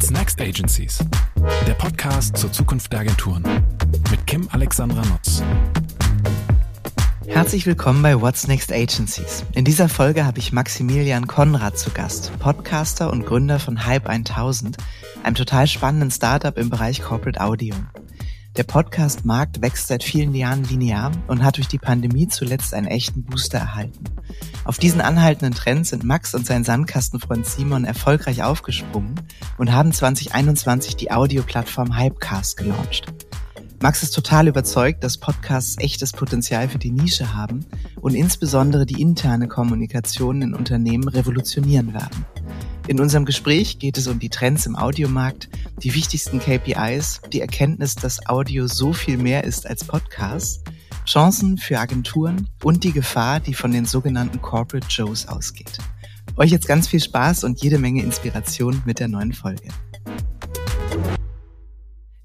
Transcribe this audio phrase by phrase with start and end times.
[0.00, 1.04] What's Next Agencies?
[1.66, 3.44] Der Podcast zur Zukunft der Agenturen
[4.10, 5.42] mit Kim Alexandra Nutz.
[7.26, 9.44] Herzlich willkommen bei What's Next Agencies.
[9.52, 14.78] In dieser Folge habe ich Maximilian Konrad zu Gast, Podcaster und Gründer von Hype 1000,
[15.22, 17.74] einem total spannenden Startup im Bereich Corporate Audio.
[18.56, 23.24] Der Podcast-Markt wächst seit vielen Jahren linear und hat durch die Pandemie zuletzt einen echten
[23.24, 24.04] Booster erhalten.
[24.64, 29.14] Auf diesen anhaltenden Trend sind Max und sein Sandkastenfreund Simon erfolgreich aufgesprungen
[29.58, 33.06] und haben 2021 die Audioplattform Hypecast gelauncht.
[33.82, 37.64] Max ist total überzeugt, dass Podcasts echtes Potenzial für die Nische haben
[38.02, 42.26] und insbesondere die interne Kommunikation in Unternehmen revolutionieren werden.
[42.88, 45.48] In unserem Gespräch geht es um die Trends im Audiomarkt,
[45.82, 50.64] die wichtigsten KPIs, die Erkenntnis, dass Audio so viel mehr ist als Podcast,
[51.10, 55.78] Chancen für Agenturen und die Gefahr, die von den sogenannten Corporate Joes ausgeht.
[56.36, 59.70] Euch jetzt ganz viel Spaß und jede Menge Inspiration mit der neuen Folge.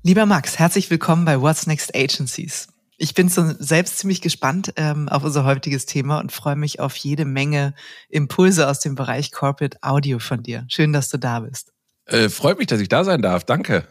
[0.03, 2.67] Lieber Max, herzlich willkommen bei What's Next Agencies.
[2.97, 6.95] Ich bin so selbst ziemlich gespannt ähm, auf unser heutiges Thema und freue mich auf
[6.95, 7.73] jede Menge
[8.09, 10.63] Impulse aus dem Bereich Corporate Audio von dir.
[10.67, 11.73] Schön, dass du da bist.
[12.05, 13.45] Äh, freut mich, dass ich da sein darf.
[13.45, 13.87] Danke.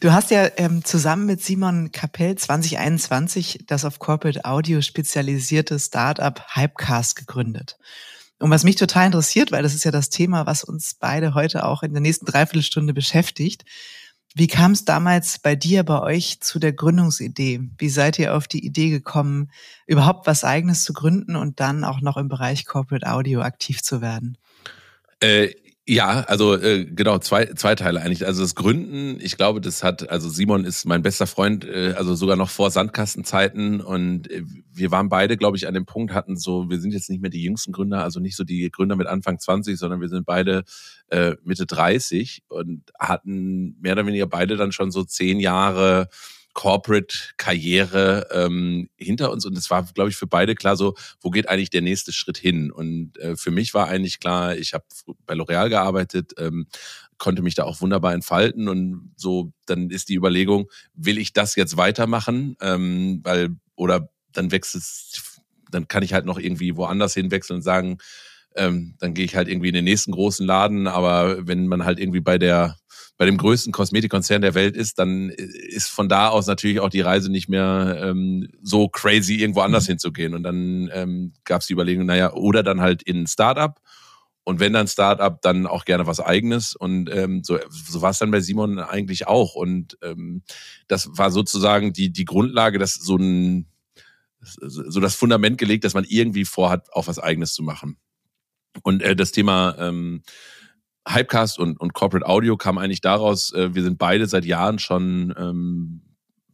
[0.00, 6.40] Du hast ja ähm, zusammen mit Simon Kapell 2021 das auf Corporate Audio spezialisierte Startup
[6.54, 7.78] Hypecast gegründet.
[8.38, 11.64] Und was mich total interessiert, weil das ist ja das Thema, was uns beide heute
[11.64, 13.64] auch in der nächsten Dreiviertelstunde beschäftigt,
[14.38, 17.62] wie kam es damals bei dir, bei euch zu der Gründungsidee?
[17.78, 19.50] Wie seid ihr auf die Idee gekommen,
[19.86, 24.02] überhaupt was eigenes zu gründen und dann auch noch im Bereich Corporate Audio aktiv zu
[24.02, 24.36] werden?
[25.20, 25.54] Äh,
[25.88, 28.26] ja, also äh, genau, zwei, zwei Teile eigentlich.
[28.26, 32.16] Also das Gründen, ich glaube, das hat, also Simon ist mein bester Freund, äh, also
[32.16, 36.36] sogar noch vor Sandkastenzeiten und äh, wir waren beide, glaube ich, an dem Punkt, hatten
[36.36, 39.06] so, wir sind jetzt nicht mehr die jüngsten Gründer, also nicht so die Gründer mit
[39.06, 40.64] Anfang 20, sondern wir sind beide
[41.10, 46.08] äh, Mitte 30 und hatten mehr oder weniger beide dann schon so zehn Jahre
[46.56, 51.50] Corporate-Karriere ähm, hinter uns und es war, glaube ich, für beide klar so, wo geht
[51.50, 52.72] eigentlich der nächste Schritt hin?
[52.72, 54.86] Und äh, für mich war eigentlich klar, ich habe
[55.26, 56.66] bei L'Oreal gearbeitet, ähm,
[57.18, 61.56] konnte mich da auch wunderbar entfalten und so, dann ist die Überlegung, will ich das
[61.56, 62.56] jetzt weitermachen?
[62.62, 64.82] Ähm, weil, oder dann wechselt
[65.70, 67.98] dann kann ich halt noch irgendwie woanders hinwechseln und sagen,
[68.54, 71.98] ähm, dann gehe ich halt irgendwie in den nächsten großen Laden, aber wenn man halt
[72.00, 72.78] irgendwie bei der
[73.16, 77.00] bei dem größten Kosmetikkonzern der Welt ist, dann ist von da aus natürlich auch die
[77.00, 79.92] Reise nicht mehr ähm, so crazy, irgendwo anders mhm.
[79.92, 80.34] hinzugehen.
[80.34, 83.80] Und dann ähm, gab es die Überlegung, naja, oder dann halt in ein Startup.
[84.44, 86.76] Und wenn dann Startup, dann auch gerne was eigenes.
[86.76, 89.54] Und ähm, so, so war es dann bei Simon eigentlich auch.
[89.54, 90.42] Und ähm,
[90.86, 93.66] das war sozusagen die, die Grundlage, dass so ein
[94.40, 97.96] so das Fundament gelegt, dass man irgendwie vorhat, auch was eigenes zu machen.
[98.82, 100.22] Und äh, das Thema ähm,
[101.08, 105.34] Hypecast und, und Corporate Audio kam eigentlich daraus, äh, wir sind beide seit Jahren schon,
[105.38, 106.02] ähm,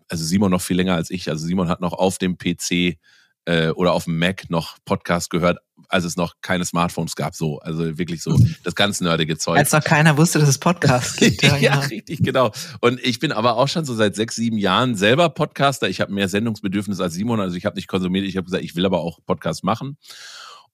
[0.09, 2.99] also Simon noch viel länger als ich, also Simon hat noch auf dem PC
[3.45, 5.59] äh, oder auf dem Mac noch Podcast gehört,
[5.89, 7.59] als es noch keine Smartphones gab, so.
[7.61, 9.59] Also wirklich so das ganz nerdige Zeug.
[9.59, 11.43] Als noch keiner wusste, dass es Podcasts gibt.
[11.43, 12.53] Ja, ja, richtig, genau.
[12.81, 15.89] Und ich bin aber auch schon so seit sechs, sieben Jahren selber Podcaster.
[15.89, 18.77] Ich habe mehr Sendungsbedürfnis als Simon, also ich habe nicht konsumiert, ich habe gesagt, ich
[18.77, 19.97] will aber auch Podcast machen.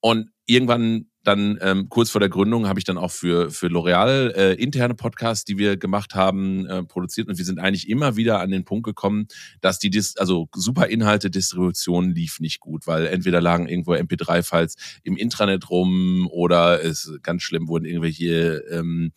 [0.00, 4.30] Und irgendwann dann ähm, kurz vor der Gründung habe ich dann auch für, für L'Oreal
[4.34, 7.28] äh, interne Podcasts, die wir gemacht haben, äh, produziert.
[7.28, 9.26] Und wir sind eigentlich immer wieder an den Punkt gekommen,
[9.60, 14.76] dass die, Dis also super Inhalte Distribution lief nicht gut, weil entweder lagen irgendwo MP3-Files
[15.02, 19.12] im Intranet rum oder es ganz schlimm wurden irgendwelche ähm,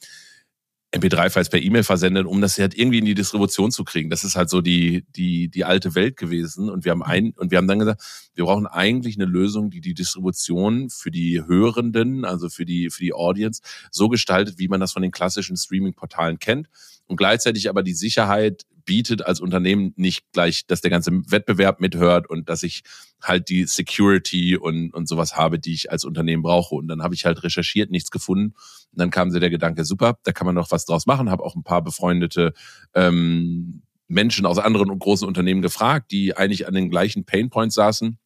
[0.93, 4.09] MP3-Files per E-Mail versendet, um das halt irgendwie in die Distribution zu kriegen.
[4.09, 6.69] Das ist halt so die, die, die alte Welt gewesen.
[6.69, 8.01] Und wir haben ein, und wir haben dann gesagt,
[8.35, 13.03] wir brauchen eigentlich eine Lösung, die die Distribution für die Hörenden, also für die, für
[13.03, 16.67] die Audience, so gestaltet, wie man das von den klassischen Streaming-Portalen kennt.
[17.11, 22.29] Und gleichzeitig aber die Sicherheit bietet als Unternehmen nicht gleich, dass der ganze Wettbewerb mithört
[22.29, 22.83] und dass ich
[23.21, 26.73] halt die Security und, und sowas habe, die ich als Unternehmen brauche.
[26.73, 28.53] Und dann habe ich halt recherchiert, nichts gefunden.
[28.91, 31.29] Und dann kam so der Gedanke, super, da kann man noch was draus machen.
[31.29, 32.53] Habe auch ein paar befreundete
[32.93, 38.19] ähm, Menschen aus anderen und großen Unternehmen gefragt, die eigentlich an den gleichen Painpoints saßen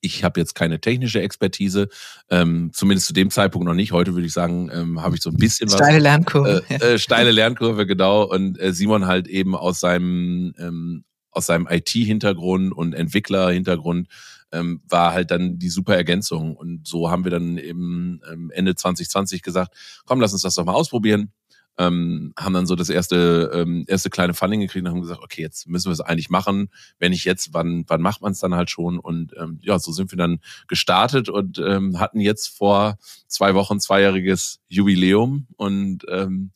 [0.00, 1.88] ich habe jetzt keine technische Expertise,
[2.30, 3.92] ähm, zumindest zu dem Zeitpunkt noch nicht.
[3.92, 5.76] Heute würde ich sagen, ähm, habe ich so ein bisschen was.
[5.76, 6.64] Steile Lernkurve.
[6.68, 8.24] Äh, äh, steile Lernkurve, genau.
[8.24, 14.08] Und äh, Simon halt eben aus seinem ähm, aus seinem IT-Hintergrund und Entwickler-Hintergrund
[14.50, 16.56] ähm, war halt dann die super Ergänzung.
[16.56, 20.64] Und so haben wir dann eben ähm, Ende 2020 gesagt, komm, lass uns das doch
[20.64, 21.32] mal ausprobieren
[21.78, 25.42] ähm, haben dann so das erste, ähm, erste kleine Funding gekriegt und haben gesagt, okay,
[25.42, 26.70] jetzt müssen wir es eigentlich machen.
[26.98, 28.98] Wenn nicht jetzt, wann, wann macht man es dann halt schon?
[28.98, 32.98] Und ähm, ja, so sind wir dann gestartet und ähm, hatten jetzt vor
[33.28, 36.50] zwei Wochen zweijähriges Jubiläum und ähm,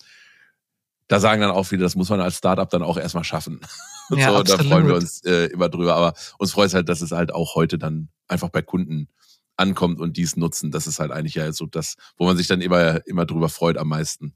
[1.07, 3.61] da sagen dann auch viele, das muss man als Startup dann auch erstmal schaffen.
[4.11, 4.67] Ja, so, da absolut.
[4.67, 5.95] freuen wir uns äh, immer drüber.
[5.95, 9.09] Aber uns freut es halt, dass es halt auch heute dann einfach bei Kunden
[9.57, 10.71] ankommt und dies nutzen.
[10.71, 13.79] Das ist halt eigentlich ja so das, wo man sich dann immer, immer drüber freut
[13.79, 14.35] am meisten.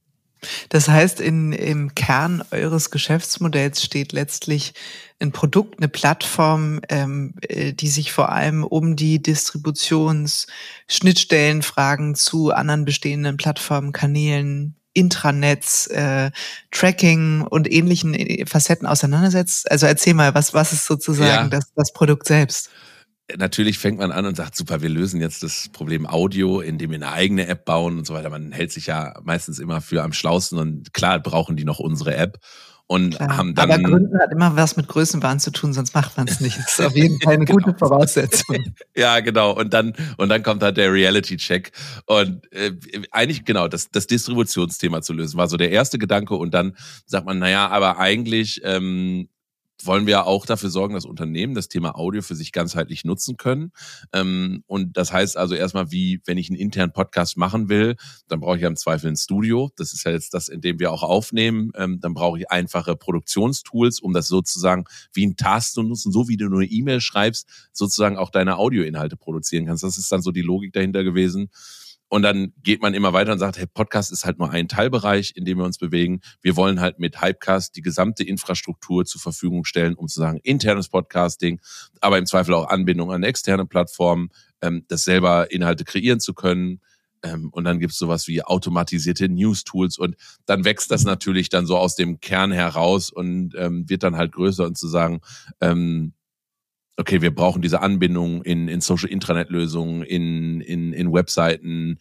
[0.69, 4.75] Das heißt, in, im Kern eures Geschäftsmodells steht letztlich
[5.19, 12.85] ein Produkt, eine Plattform, ähm, äh, die sich vor allem um die Distributionsschnittstellenfragen zu anderen
[12.85, 16.31] bestehenden Plattformen, Kanälen, Intranets, äh,
[16.71, 19.71] Tracking und ähnlichen äh, Facetten auseinandersetzt.
[19.71, 21.49] Also erzähl mal, was, was ist sozusagen Ja.
[21.49, 22.71] das, das Produkt selbst?
[23.37, 26.97] Natürlich fängt man an und sagt, super, wir lösen jetzt das Problem Audio, indem wir
[26.97, 28.31] eine eigene App bauen und so weiter.
[28.31, 32.15] Man hält sich ja meistens immer für am schlausten und klar brauchen die noch unsere
[32.15, 32.39] App
[32.89, 33.37] und Klar.
[33.37, 36.41] haben dann Aber Gründen hat immer was mit Größenwahn zu tun, sonst macht man es
[36.41, 36.57] nicht.
[36.57, 38.57] Das ist auf jeden Fall eine gute Voraussetzung.
[38.97, 39.53] Ja, genau.
[39.53, 41.73] Und dann, und dann kommt halt der Reality-Check.
[42.07, 42.73] Und äh,
[43.11, 46.35] eigentlich, genau, das, das Distributionsthema zu lösen, war so der erste Gedanke.
[46.35, 49.29] Und dann sagt man, naja, aber eigentlich ähm,
[49.85, 53.73] wollen wir auch dafür sorgen, dass Unternehmen das Thema Audio für sich ganzheitlich nutzen können.
[54.13, 57.97] Ähm, und das heißt also erstmal, wie, wenn ich einen internen Podcast machen will,
[58.29, 59.71] dann brauche ich ja im Zweifel ein Studio.
[59.77, 61.73] Das ist ja jetzt das, in dem wir auch aufnehmen.
[61.77, 66.29] Ähm, dann brauche ich einfache Produktionstools, um das sozusagen wie ein Task zu nutzen, so
[66.29, 69.83] wie du nur eine E-Mail schreibst, sozusagen auch deine Audioinhalte produzieren kannst.
[69.83, 71.51] Das ist dann so die Logik dahinter gewesen.
[72.09, 75.33] Und dann geht man immer weiter und sagt, hey, Podcast ist halt nur ein Teilbereich,
[75.35, 76.21] in dem wir uns bewegen.
[76.41, 80.89] Wir wollen halt mit Hypecast die gesamte Infrastruktur zur Verfügung stellen, um zu sagen, internes
[80.89, 81.61] Podcasting,
[82.01, 84.29] aber im Zweifel auch Anbindung an externe Plattformen,
[84.63, 86.81] ähm, das selber Inhalte kreieren zu können.
[87.23, 91.77] Ähm, und dann gibt's sowas wie automatisierte News-Tools und dann wächst das natürlich dann so
[91.77, 95.21] aus dem Kern heraus und ähm, wird dann halt größer und zu sagen,
[95.61, 96.13] ähm,
[96.97, 101.99] okay, wir brauchen diese Anbindung in, in Social Intranet-Lösungen, in, in, in Webseiten,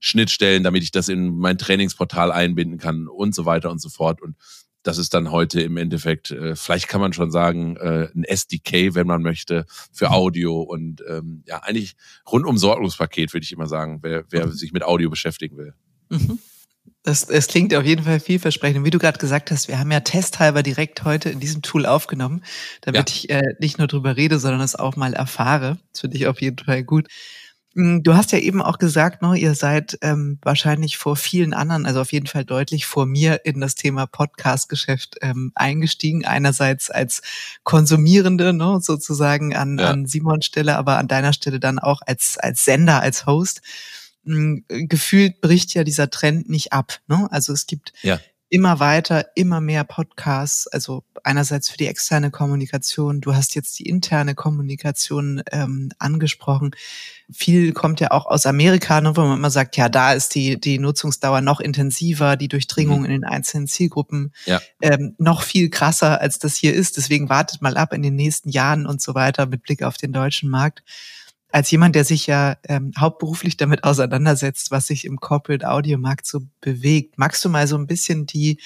[0.00, 4.22] Schnittstellen, damit ich das in mein Trainingsportal einbinden kann und so weiter und so fort.
[4.22, 4.36] Und
[4.82, 8.94] das ist dann heute im Endeffekt, äh, vielleicht kann man schon sagen, äh, ein SDK,
[8.94, 11.96] wenn man möchte, für Audio und ähm, ja, eigentlich
[12.30, 15.74] rundum Sorglos-Paket, würde ich immer sagen, wer, wer sich mit Audio beschäftigen will.
[16.10, 16.38] Mhm.
[17.08, 18.78] Das, das klingt auf jeden Fall vielversprechend.
[18.80, 21.86] Und wie du gerade gesagt hast, wir haben ja testhalber direkt heute in diesem Tool
[21.86, 22.42] aufgenommen,
[22.82, 23.16] damit Ja.
[23.16, 25.78] ich äh, nicht nur drüber rede, sondern es auch mal erfahre.
[25.92, 27.08] Das finde ich auf jeden Fall gut.
[27.74, 31.86] Mm, Du hast ja eben auch gesagt, ne, ihr seid ähm, wahrscheinlich vor vielen anderen,
[31.86, 36.26] also auf jeden Fall deutlich vor mir in das Thema Podcast-Geschäft ähm, eingestiegen.
[36.26, 37.22] Einerseits als
[37.64, 39.88] Konsumierende, ne, sozusagen an, Ja.
[39.90, 43.62] an Simons Stelle, aber an deiner Stelle dann auch als, als Sender, als Host.
[44.28, 47.00] Mm, Gefühlt bricht ja dieser Trend nicht ab.
[47.08, 47.26] Ne?
[47.30, 48.20] Also es gibt Ja.
[48.50, 53.86] immer weiter, immer mehr Podcasts, also einerseits für die externe Kommunikation, du hast jetzt die
[53.88, 56.70] interne Kommunikation ähm, angesprochen.
[57.30, 60.58] Viel kommt ja auch aus Amerika, ne, wo man immer sagt, ja, da ist die,
[60.58, 63.04] die Nutzungsdauer noch intensiver, die Durchdringung Mhm.
[63.04, 64.62] in den einzelnen Zielgruppen Ja.
[64.80, 66.96] ähm, noch viel krasser, als das hier ist.
[66.96, 70.12] Deswegen wartet mal ab in den nächsten Jahren und so weiter mit Blick auf den
[70.12, 70.82] deutschen Markt.
[71.50, 76.26] Als jemand, der sich ja ähm, hauptberuflich damit auseinandersetzt, was sich im Corporate Audio Markt
[76.26, 78.60] so bewegt, magst du mal so ein bisschen die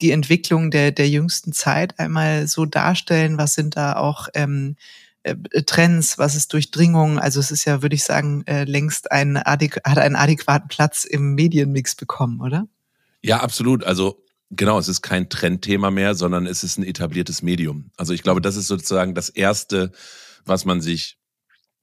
[0.00, 3.38] die Entwicklung der der jüngsten Zeit einmal so darstellen?
[3.38, 4.76] Was sind da auch ähm,
[5.22, 6.18] äh, Trends?
[6.18, 7.18] Was ist Durchdringung?
[7.18, 11.34] Also es ist ja, würde ich sagen, äh, längst ein hat einen adäquaten Platz im
[11.34, 12.66] Medienmix bekommen, oder?
[13.22, 13.84] Ja, absolut.
[13.84, 17.90] Also genau, es ist kein Trendthema mehr, sondern es ist ein etabliertes Medium.
[17.96, 19.92] Also ich glaube, das ist sozusagen das Erste,
[20.44, 21.18] was man sich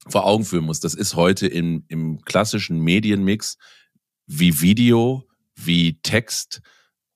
[0.08, 0.80] vor Augen führen muss.
[0.80, 3.56] Das ist heute im, im klassischen Medienmix
[4.26, 6.62] wie Video, wie Text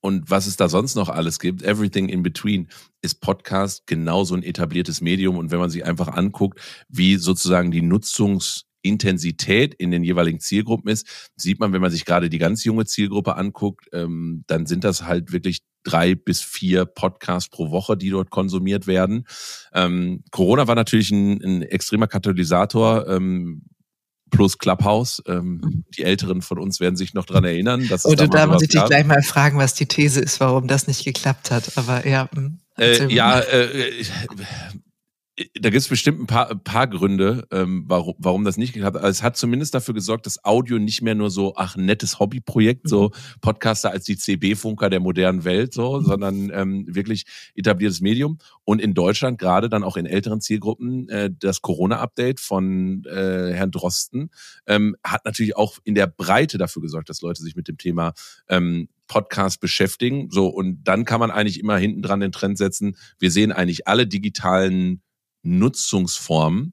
[0.06, 2.68] und was es da sonst noch alles gibt, everything in between,
[3.02, 5.36] ist Podcast genauso ein etabliertes Medium.
[5.36, 11.30] Und wenn man sich einfach anguckt, wie sozusagen die Nutzungsintensität in den jeweiligen Zielgruppen ist,
[11.34, 15.02] sieht man, wenn man sich gerade die ganz junge Zielgruppe anguckt, ähm, dann sind das
[15.02, 19.26] halt wirklich drei bis vier Podcasts pro Woche, die dort konsumiert werden.
[19.72, 23.08] Ähm, Corona war natürlich ein, ein extremer Katalysator.
[23.08, 23.62] Ähm,
[24.30, 25.22] plus Clubhouse.
[25.26, 27.86] Ähm, die Älteren von uns werden sich noch dran erinnern.
[27.88, 30.66] Dass es Und da muss ich dich gleich mal fragen, was die These ist, warum
[30.66, 31.76] das nicht geklappt hat.
[31.76, 34.04] Aber ja, hm, Äh, ja, äh, äh,
[35.36, 38.96] da gibt es bestimmt ein paar, ein paar Gründe, ähm, warum, warum das nicht geklappt
[38.96, 39.04] hat.
[39.04, 42.88] Also es hat zumindest dafür gesorgt, dass Audio nicht mehr nur so, ach, nettes Hobbyprojekt,
[42.88, 43.10] so
[43.42, 48.38] Podcaster als die CB-Funker der modernen Welt, so, sondern ähm, wirklich etabliertes Medium.
[48.64, 53.70] Und in Deutschland, gerade dann auch in älteren Zielgruppen, äh, das Corona-Update von äh, Herrn
[53.70, 54.30] Drosten
[54.66, 58.14] ähm, hat natürlich auch in der Breite dafür gesorgt, dass Leute sich mit dem Thema
[58.48, 60.28] ähm, Podcast beschäftigen.
[60.30, 62.96] So, und dann kann man eigentlich immer hinten dran den Trend setzen.
[63.18, 65.02] Wir sehen eigentlich alle digitalen
[65.46, 66.72] Nutzungsformen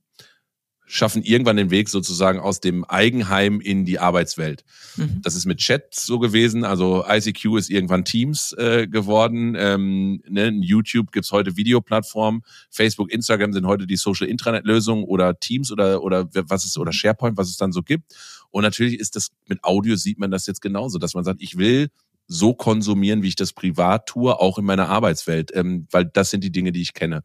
[0.86, 4.64] schaffen irgendwann den Weg sozusagen aus dem Eigenheim in die Arbeitswelt.
[4.96, 5.22] Mhm.
[5.24, 6.66] Das ist mit Chat so gewesen.
[6.66, 9.56] Also ICQ ist irgendwann Teams äh, geworden.
[9.58, 10.50] Ähm, ne?
[10.62, 12.44] YouTube gibt's heute Videoplattformen.
[12.70, 16.94] Facebook, Instagram sind heute die Social Intranet Lösungen oder Teams oder oder was es oder
[16.94, 18.14] SharePoint, was es dann so gibt.
[18.52, 21.58] Und natürlich ist das mit Audio sieht man das jetzt genauso, dass man sagt, ich
[21.58, 21.90] will
[22.28, 26.44] so konsumieren, wie ich das privat tue, auch in meiner Arbeitswelt, ähm, weil das sind
[26.44, 27.24] die Dinge, die ich kenne.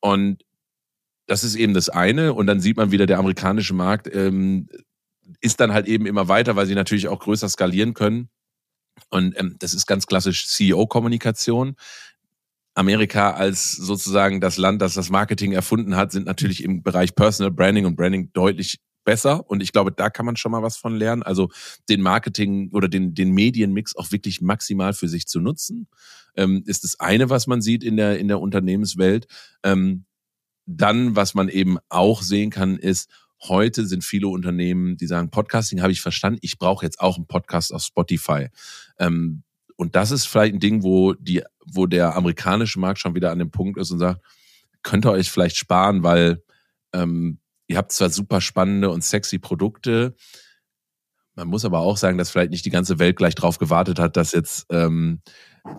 [0.00, 0.44] Und
[1.30, 2.34] das ist eben das eine.
[2.34, 4.68] Und dann sieht man wieder, der amerikanische Markt ähm,
[5.40, 8.30] ist dann halt eben immer weiter, weil sie natürlich auch größer skalieren können.
[9.10, 11.76] Und ähm, das ist ganz klassisch CEO-Kommunikation.
[12.74, 17.52] Amerika als sozusagen das Land, das das Marketing erfunden hat, sind natürlich im Bereich Personal
[17.52, 19.48] Branding und Branding deutlich besser.
[19.48, 21.22] Und ich glaube, da kann man schon mal was von lernen.
[21.22, 21.48] Also
[21.88, 25.86] den Marketing oder den, den Medienmix auch wirklich maximal für sich zu nutzen,
[26.34, 29.28] ähm, ist das eine, was man sieht in der, in der Unternehmenswelt.
[29.62, 30.06] Ähm,
[30.76, 33.10] dann, was man eben auch sehen kann, ist,
[33.42, 37.26] heute sind viele Unternehmen, die sagen, Podcasting habe ich verstanden, ich brauche jetzt auch einen
[37.26, 38.48] Podcast auf Spotify.
[38.98, 39.42] Ähm,
[39.76, 43.38] und das ist vielleicht ein Ding, wo die, wo der amerikanische Markt schon wieder an
[43.38, 44.20] dem Punkt ist und sagt,
[44.82, 46.42] könnt ihr euch vielleicht sparen, weil
[46.92, 50.14] ähm, ihr habt zwar super spannende und sexy Produkte,
[51.34, 54.16] man muss aber auch sagen, dass vielleicht nicht die ganze Welt gleich drauf gewartet hat,
[54.16, 55.22] dass jetzt ähm,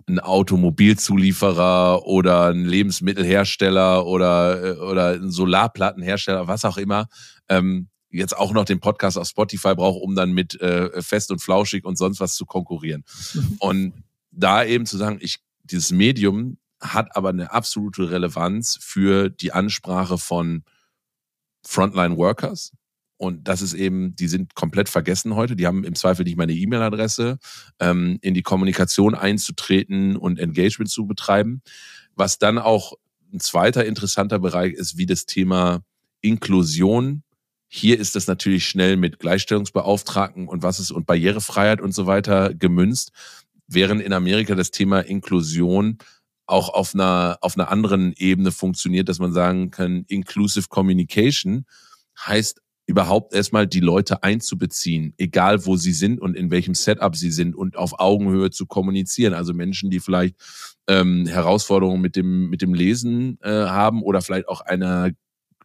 [0.08, 7.08] ein Automobilzulieferer oder ein Lebensmittelhersteller oder, äh, oder ein Solarplattenhersteller, was auch immer,
[7.50, 11.42] ähm, jetzt auch noch den Podcast auf Spotify braucht, um dann mit äh, Fest und
[11.42, 13.04] Flauschig und sonst was zu konkurrieren.
[13.60, 13.94] Und
[14.32, 20.18] da eben zu sagen, ich, dieses Medium hat aber eine absolute Relevanz für die Ansprache
[20.18, 20.64] von
[21.64, 22.72] Frontline Workers,
[23.22, 25.56] und das ist eben, die sind komplett vergessen heute.
[25.56, 27.38] Die haben im Zweifel nicht meine E-Mail-Adresse,
[27.80, 31.62] ähm, in die Kommunikation einzutreten und Engagement zu betreiben.
[32.16, 32.94] Was dann auch
[33.32, 35.84] ein zweiter interessanter Bereich ist, wie das Thema
[36.22, 37.22] Inklusion.
[37.68, 42.56] Hier ist das natürlich schnell mit Gleichstellungsbeauftragten und was ist und Barrierefreiheit und so weiter
[42.56, 43.12] gemünzt,
[43.68, 46.00] während in Amerika das Thema Inklusion
[46.48, 51.66] auch auf einer, auf einer anderen Ebene funktioniert, dass man sagen kann, Inclusive Communication
[52.20, 52.60] heißt
[52.92, 57.56] überhaupt erstmal die Leute einzubeziehen, egal wo sie sind und in welchem Setup sie sind
[57.56, 59.34] und auf Augenhöhe zu kommunizieren.
[59.34, 60.36] Also Menschen, die vielleicht
[60.88, 65.12] ähm, Herausforderungen mit dem, mit dem Lesen äh, haben oder vielleicht auch einer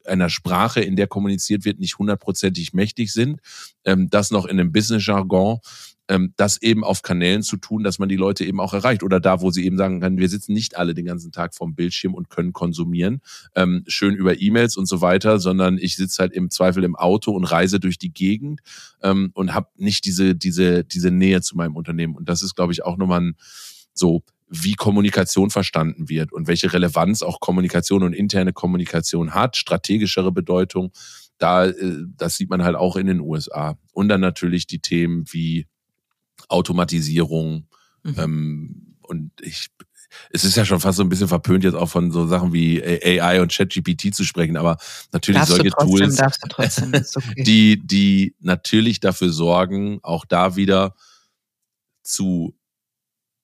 [0.05, 3.41] einer Sprache, in der kommuniziert wird, nicht hundertprozentig mächtig sind.
[3.85, 5.59] Ähm, das noch in einem Business-Jargon
[6.09, 9.03] ähm, das eben auf Kanälen zu tun, dass man die Leute eben auch erreicht.
[9.03, 11.75] Oder da, wo sie eben sagen können, wir sitzen nicht alle den ganzen Tag vorm
[11.75, 13.21] Bildschirm und können konsumieren,
[13.55, 17.33] ähm, schön über E-Mails und so weiter, sondern ich sitze halt im Zweifel im Auto
[17.33, 18.61] und reise durch die Gegend
[19.03, 22.15] ähm, und habe nicht diese, diese, diese Nähe zu meinem Unternehmen.
[22.15, 23.37] Und das ist, glaube ich, auch nochmal ein
[23.93, 30.31] so wie Kommunikation verstanden wird und welche Relevanz auch Kommunikation und interne Kommunikation hat, strategischere
[30.31, 30.93] Bedeutung.
[31.39, 33.77] Da, äh, das sieht man halt auch in den USA.
[33.93, 35.67] Und dann natürlich die Themen wie
[36.49, 37.69] Automatisierung.
[38.03, 38.15] Mhm.
[38.19, 39.69] Ähm, und ich,
[40.31, 42.83] es ist ja schon fast so ein bisschen verpönt, jetzt auch von so Sachen wie
[42.83, 44.77] AI und ChatGPT zu sprechen, aber
[45.13, 46.93] natürlich darfst solche trotzdem, Tools, trotzdem,
[47.31, 47.43] okay.
[47.43, 50.95] die, die natürlich dafür sorgen, auch da wieder
[52.03, 52.57] zu,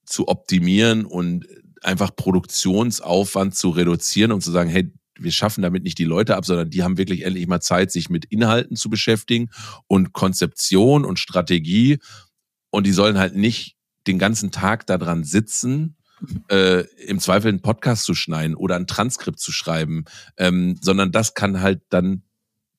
[0.06, 1.46] zu optimieren und
[1.82, 6.46] einfach Produktionsaufwand zu reduzieren und zu sagen, hey, wir schaffen damit nicht die Leute ab,
[6.46, 9.50] sondern die haben wirklich endlich mal Zeit, sich mit Inhalten zu beschäftigen
[9.86, 11.98] und Konzeption und Strategie
[12.72, 13.76] und die sollen halt nicht
[14.08, 15.96] den ganzen Tag daran sitzen,
[16.48, 20.04] äh, im Zweifel einen Podcast zu schneiden oder ein Transkript zu schreiben,
[20.36, 22.22] ähm, sondern das kann halt dann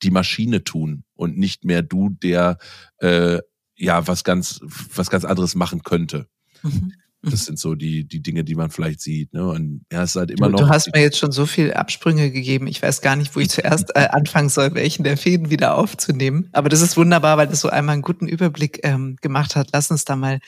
[0.01, 2.57] die Maschine tun und nicht mehr du, der
[2.97, 3.39] äh,
[3.75, 4.59] ja was ganz
[4.93, 6.27] was ganz anderes machen könnte.
[6.63, 6.93] Mhm.
[7.23, 7.37] Das mhm.
[7.37, 9.33] sind so die, die Dinge, die man vielleicht sieht.
[9.33, 9.47] Ne?
[9.47, 10.59] Und ja, es ist halt immer du, noch.
[10.61, 12.67] Du hast mir jetzt schon so viel Absprünge gegeben.
[12.67, 16.49] Ich weiß gar nicht, wo ich zuerst äh, anfangen soll, welchen der Fäden wieder aufzunehmen.
[16.51, 19.69] Aber das ist wunderbar, weil das so einmal einen guten Überblick ähm, gemacht hat.
[19.71, 20.39] Lass uns da mal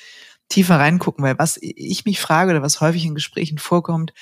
[0.49, 4.13] tiefer reingucken, weil was ich mich frage oder was häufig in Gesprächen vorkommt,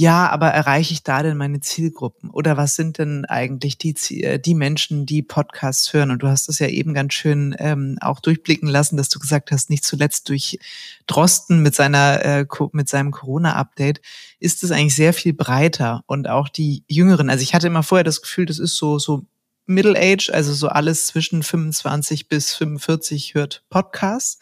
[0.00, 2.30] ja, aber erreiche ich da denn meine Zielgruppen?
[2.30, 6.12] Oder was sind denn eigentlich die, äh, die Menschen, die Podcasts hören?
[6.12, 9.50] Und du hast das ja eben ganz schön ähm, auch durchblicken lassen, dass du gesagt
[9.50, 10.60] hast, nicht zuletzt durch
[11.08, 14.00] Drosten mit seiner äh, mit seinem Corona-Update
[14.38, 17.28] ist es eigentlich sehr viel breiter und auch die Jüngeren.
[17.28, 19.24] Also ich hatte immer vorher das Gefühl, das ist so so
[19.66, 24.38] Middle Age, also so alles zwischen 25 bis 45 hört Podcasts.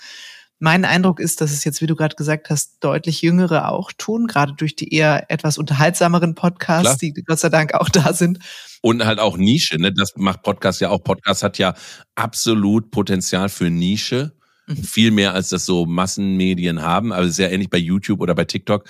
[0.58, 4.26] Mein Eindruck ist, dass es jetzt, wie du gerade gesagt hast, deutlich Jüngere auch tun,
[4.26, 7.12] gerade durch die eher etwas unterhaltsameren Podcasts, Klar.
[7.14, 8.38] die Gott sei Dank auch da sind.
[8.80, 9.92] Und halt auch Nische, ne?
[9.92, 11.02] Das macht Podcast ja auch.
[11.04, 11.74] Podcast hat ja
[12.14, 14.32] absolut Potenzial für Nische.
[14.66, 14.76] Mhm.
[14.76, 17.12] Viel mehr als das so Massenmedien haben.
[17.12, 18.88] Aber sehr ähnlich bei YouTube oder bei TikTok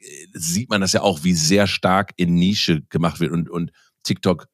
[0.00, 3.70] äh, sieht man das ja auch, wie sehr stark in Nische gemacht wird und, und
[4.02, 4.48] TikTok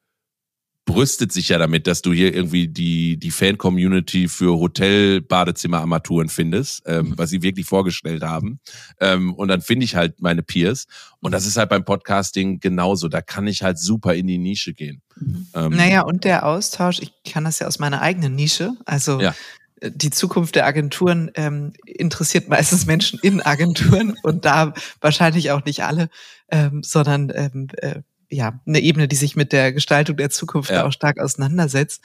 [0.85, 7.09] brüstet sich ja damit, dass du hier irgendwie die, die Fan-Community für Hotel-Badezimmer-Armaturen findest, ähm,
[7.09, 7.17] mhm.
[7.17, 8.59] was sie wirklich vorgestellt haben.
[8.99, 10.87] Ähm, und dann finde ich halt meine Peers.
[11.19, 13.07] Und das ist halt beim Podcasting genauso.
[13.07, 15.01] Da kann ich halt super in die Nische gehen.
[15.15, 15.47] Mhm.
[15.53, 18.73] Ähm, naja, und der Austausch, ich kann das ja aus meiner eigenen Nische.
[18.85, 19.33] Also ja
[19.79, 25.63] äh, die Zukunft der Agenturen ähm, interessiert meistens Menschen in Agenturen und da wahrscheinlich auch
[25.65, 26.09] nicht alle,
[26.49, 28.01] ähm, sondern ähm, äh,
[28.33, 30.85] ja, eine Ebene, die sich mit der Gestaltung der Zukunft ja.
[30.85, 32.01] auch stark auseinandersetzt.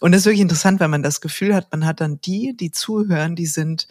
[0.00, 2.70] Und das ist wirklich interessant, weil man das Gefühl hat, man hat dann die, die
[2.70, 3.86] zuhören, die sind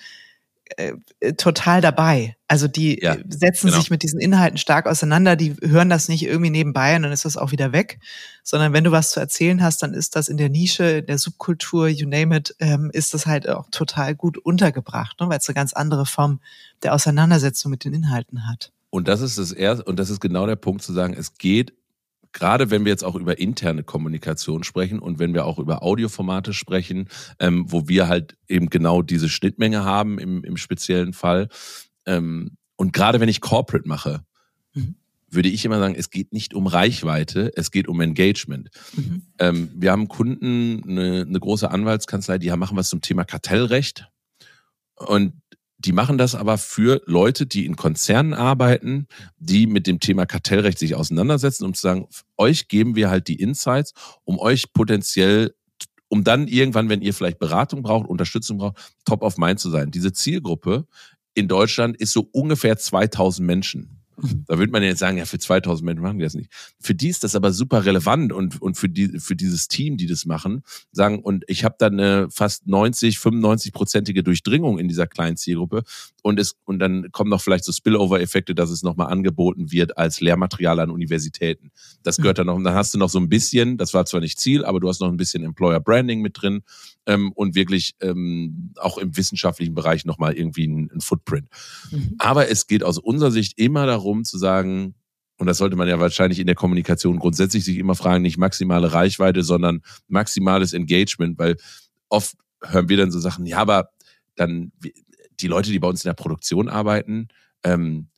[0.75, 2.35] äh, äh total dabei.
[2.47, 3.79] Also die ja, setzen genau.
[3.79, 7.25] sich mit diesen Inhalten stark auseinander, die hören das nicht irgendwie nebenbei und dann ist
[7.25, 7.99] das auch wieder weg,
[8.43, 11.19] sondern wenn du was zu erzählen hast, dann ist das in der Nische, in der
[11.19, 15.29] Subkultur, you name it, ähm, ist das halt auch total gut untergebracht, ne?
[15.29, 16.39] weil es eine ganz andere Form
[16.81, 18.71] der Auseinandersetzung mit den Inhalten hat.
[18.89, 21.73] Und das ist das erste, und das ist genau der Punkt zu sagen, es geht,
[22.31, 26.53] gerade wenn wir jetzt auch über interne Kommunikation sprechen und wenn wir auch über Audioformate
[26.53, 27.07] sprechen,
[27.39, 31.49] ähm, wo wir halt eben genau diese Schnittmenge haben im, im speziellen Fall.
[32.05, 34.23] Ähm, und gerade wenn ich Corporate mache,
[34.73, 34.95] mhm.
[35.29, 38.69] würde ich immer sagen, es geht nicht um Reichweite, es geht um Engagement.
[38.95, 39.23] Mhm.
[39.39, 44.07] Ähm, wir haben Kunden, eine, eine große Anwaltskanzlei, die machen was zum Thema Kartellrecht.
[44.95, 45.33] Und
[45.79, 49.07] die machen das aber für Leute, die in Konzernen arbeiten,
[49.37, 52.07] die mit dem Thema Kartellrecht sich auseinandersetzen, um zu sagen,
[52.37, 53.93] euch geben wir halt die Insights,
[54.25, 55.55] um euch potenziell,
[56.09, 59.89] um dann irgendwann, wenn ihr vielleicht Beratung braucht, Unterstützung braucht, top of mind zu sein.
[59.89, 60.85] Diese Zielgruppe
[61.33, 63.98] in Deutschland ist so ungefähr 2000 Menschen.
[64.47, 66.51] Da würde man jetzt sagen, ja, für 2000 Menschen machen die das nicht.
[66.79, 70.07] Für die ist das aber super relevant und, und für, die, für dieses Team, die
[70.07, 75.37] das machen, sagen, und ich habe dann eine fast 90, 95-prozentige Durchdringung in dieser kleinen
[75.37, 75.83] Zielgruppe
[76.29, 80.21] und es, und dann kommen noch vielleicht so Spillover-Effekte, dass es nochmal angeboten wird als
[80.21, 81.71] Lehrmaterial an Universitäten.
[82.03, 84.21] Das gehört dann noch, und dann hast du noch so ein bisschen, das war zwar
[84.21, 86.61] nicht Ziel, aber du hast noch ein bisschen Employer Branding mit drin
[87.05, 91.47] ähm, und wirklich ähm, auch im wissenschaftlichen Bereich nochmal irgendwie ein, ein Footprint.
[91.91, 92.15] Mhm.
[92.19, 94.95] Aber es geht aus unserer Sicht immer darum zu sagen,
[95.37, 98.91] und das sollte man ja wahrscheinlich in der Kommunikation grundsätzlich sich immer fragen, nicht maximale
[98.91, 101.55] Reichweite, sondern maximales Engagement, weil
[102.09, 103.89] oft hören wir dann so Sachen, ja, aber
[104.35, 104.71] dann
[105.41, 107.29] die Leute, die bei uns in der Produktion arbeiten,
[107.63, 108.09] ähm,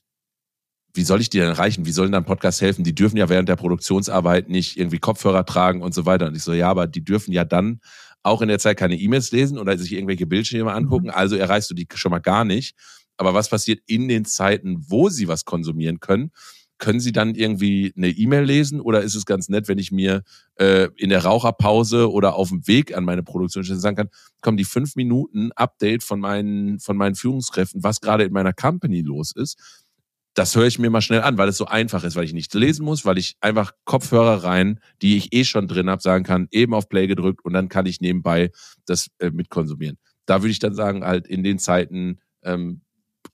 [0.93, 1.85] wie soll ich die denn erreichen?
[1.85, 2.83] Wie sollen dann Podcasts helfen?
[2.83, 6.27] Die dürfen ja während der Produktionsarbeit nicht irgendwie Kopfhörer tragen und so weiter.
[6.27, 7.79] Und ich so, ja, aber die dürfen ja dann
[8.23, 11.07] auch in der Zeit keine E-Mails lesen oder sich irgendwelche Bildschirme angucken.
[11.07, 11.13] Mhm.
[11.13, 12.75] Also erreichst du die schon mal gar nicht.
[13.17, 16.31] Aber was passiert in den Zeiten, wo sie was konsumieren können?
[16.81, 20.23] Können Sie dann irgendwie eine E-Mail lesen oder ist es ganz nett, wenn ich mir
[20.55, 24.09] äh, in der Raucherpause oder auf dem Weg an meine Produktion sagen kann,
[24.41, 29.01] komm, die fünf Minuten Update von meinen, von meinen Führungskräften, was gerade in meiner Company
[29.01, 29.81] los ist,
[30.33, 32.55] das höre ich mir mal schnell an, weil es so einfach ist, weil ich nichts
[32.55, 36.47] lesen muss, weil ich einfach Kopfhörer rein, die ich eh schon drin habe, sagen kann,
[36.49, 38.49] eben auf Play gedrückt und dann kann ich nebenbei
[38.87, 39.99] das äh, mitkonsumieren.
[40.25, 42.81] Da würde ich dann sagen, halt in den Zeiten ähm,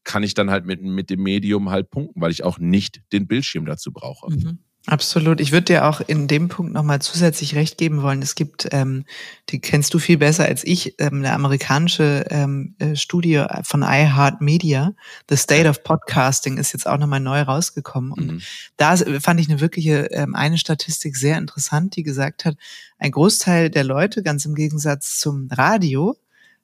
[0.08, 3.28] kann ich dann halt mit, mit dem Medium halt punkten, weil ich auch nicht den
[3.28, 4.32] Bildschirm dazu brauche.
[4.32, 4.60] Mhm.
[4.90, 5.42] Absolut.
[5.42, 8.22] Ich würde dir auch in dem Punkt nochmal zusätzlich recht geben wollen.
[8.22, 9.04] Es gibt, ähm,
[9.50, 14.94] die kennst du viel besser als ich, ähm, eine amerikanische ähm, äh, Studie von iHeartMedia.
[15.30, 18.14] The State of Podcasting ist jetzt auch nochmal neu rausgekommen.
[18.14, 18.42] Und mhm.
[18.78, 22.56] da fand ich eine wirkliche, ähm, eine Statistik sehr interessant, die gesagt hat,
[22.98, 26.16] ein Großteil der Leute, ganz im Gegensatz zum Radio,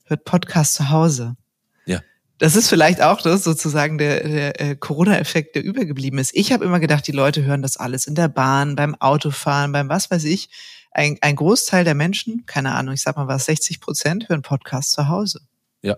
[0.06, 1.36] hört Podcast zu Hause.
[2.40, 6.32] Das ist vielleicht auch das sozusagen der, der äh, Corona-Effekt, der übergeblieben ist.
[6.34, 9.90] Ich habe immer gedacht, die Leute hören das alles in der Bahn, beim Autofahren, beim
[9.90, 10.50] was weiß ich.
[10.92, 14.92] Ein, ein Großteil der Menschen, keine Ahnung, ich sag mal was, 60 Prozent hören Podcasts
[14.92, 15.42] zu Hause.
[15.82, 15.98] Ja.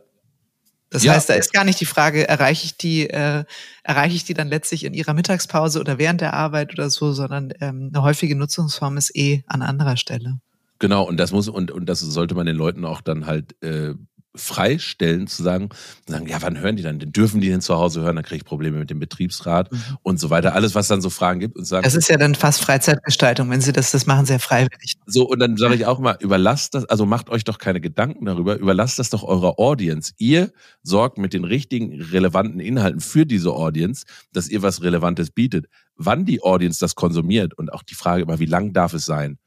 [0.89, 1.13] Das ja.
[1.13, 3.43] heißt, da ist gar nicht die Frage, erreiche ich die, äh,
[3.84, 7.54] erreiche ich die dann letztlich in ihrer Mittagspause oder während der Arbeit oder so, sondern
[7.60, 10.39] ähm, eine häufige Nutzungsform ist eh an anderer Stelle.
[10.80, 13.93] Genau, und das muss, und, und das sollte man den Leuten auch dann halt äh,
[14.36, 15.69] freistellen, zu sagen,
[16.08, 17.00] sagen, ja, wann hören die dann?
[17.00, 18.15] Dürfen die denn zu Hause hören?
[18.15, 19.80] Dann kriege ich Probleme mit dem Betriebsrat mhm.
[20.04, 20.54] und so weiter.
[20.54, 21.84] Alles, was dann so Fragen gibt und sagen.
[21.84, 24.95] Das ist ja dann fast Freizeitgestaltung, wenn sie das, das machen, sehr freiwillig.
[25.06, 28.26] So, und dann sage ich auch mal, überlasst das, also macht euch doch keine Gedanken
[28.26, 30.13] darüber, überlasst das doch eurer Audience.
[30.17, 30.52] Ihr
[30.84, 35.67] sorgt mit den richtigen, relevanten Inhalten für diese Audience, dass ihr was Relevantes bietet.
[35.95, 39.38] Wann die Audience das konsumiert und auch die Frage immer, wie lang darf es sein?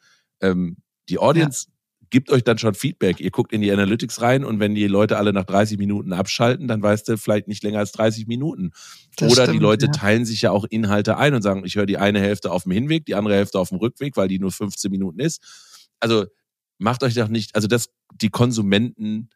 [0.41, 0.77] Ähm,
[1.09, 1.78] die Audience ja
[2.11, 3.21] gibt euch dann schon Feedback.
[3.21, 6.69] Ihr guckt in die Analytics rein und wenn die Leute alle nach 30 Minuten abschalten,
[6.69, 8.73] dann weißt du vielleicht nicht länger als 30 Minuten.
[9.17, 9.93] Das Oder stimmt, die Leute ja.
[9.93, 12.73] teilen sich ja auch Inhalte ein und sagen, ich höre die eine Hälfte auf dem
[12.73, 15.43] Hinweg, die andere Hälfte auf dem Rückweg, weil die nur 15 Minuten ist.
[16.01, 16.27] Also
[16.79, 19.31] macht euch doch nicht, also das, die Konsumenten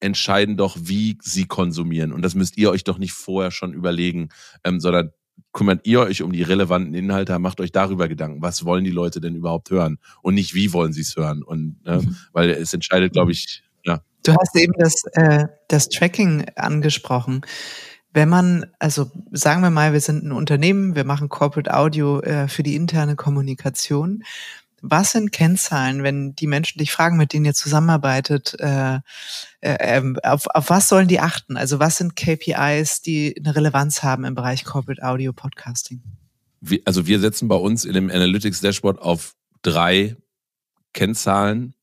[0.00, 2.12] entscheiden doch, wie sie konsumieren.
[2.12, 4.28] Und das müsst ihr euch doch nicht vorher schon überlegen,
[4.64, 5.10] ähm, sondern
[5.52, 9.20] kümmert ihr euch um die relevanten Inhalte, macht euch darüber Gedanken, was wollen die Leute
[9.20, 12.16] denn überhaupt hören und nicht wie wollen sie es hören und ne, mhm.
[12.32, 14.02] weil es entscheidet, glaube ich, ja.
[14.22, 17.40] Du hast eben das, äh, das Tracking angesprochen.
[18.12, 22.48] Wenn man, also sagen wir mal, wir sind ein Unternehmen, wir machen Corporate Audio äh,
[22.48, 24.24] für die interne Kommunikation.
[24.88, 28.96] Was sind Kennzahlen, wenn die Menschen dich fragen, mit denen ihr zusammenarbeitet, äh,
[29.60, 31.56] äh, ähm, auf, auf was sollen die achten?
[31.56, 36.02] Also was sind KPIs, die eine Relevanz haben im Bereich Corporate Audio Podcasting?
[36.60, 40.16] Wir, also wir setzen bei uns in dem Analytics Dashboard auf drei
[40.92, 41.74] Kennzahlen,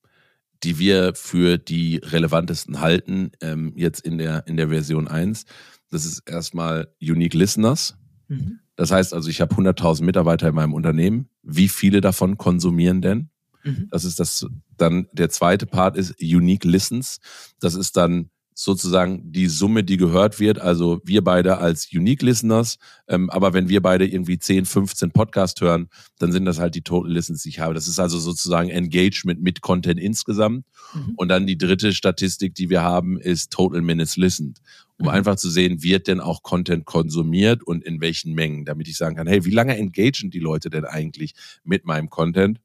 [0.63, 5.45] die wir für die relevantesten halten, ähm, jetzt in der, in der Version 1.
[5.91, 7.97] Das ist erstmal Unique Listeners.
[8.29, 8.59] Mhm.
[8.75, 11.29] Das heißt also, ich habe 100.000 Mitarbeiter in meinem Unternehmen.
[11.43, 13.29] Wie viele davon konsumieren denn?
[13.63, 13.88] Mhm.
[13.91, 14.45] Das ist das,
[14.77, 17.19] dann der zweite Part ist Unique Listens.
[17.59, 20.59] Das ist dann sozusagen die Summe, die gehört wird.
[20.59, 22.77] Also wir beide als Unique Listeners.
[23.07, 25.89] Ähm, aber wenn wir beide irgendwie 10, 15 Podcast hören,
[26.19, 27.73] dann sind das halt die Total Listens, die ich habe.
[27.73, 30.65] Das ist also sozusagen Engagement mit Content insgesamt.
[30.93, 31.13] Mhm.
[31.15, 34.59] Und dann die dritte Statistik, die wir haben, ist Total Minutes Listened.
[34.97, 35.11] Um mhm.
[35.11, 39.15] einfach zu sehen, wird denn auch Content konsumiert und in welchen Mengen, damit ich sagen
[39.15, 42.59] kann, hey, wie lange engagen die Leute denn eigentlich mit meinem Content?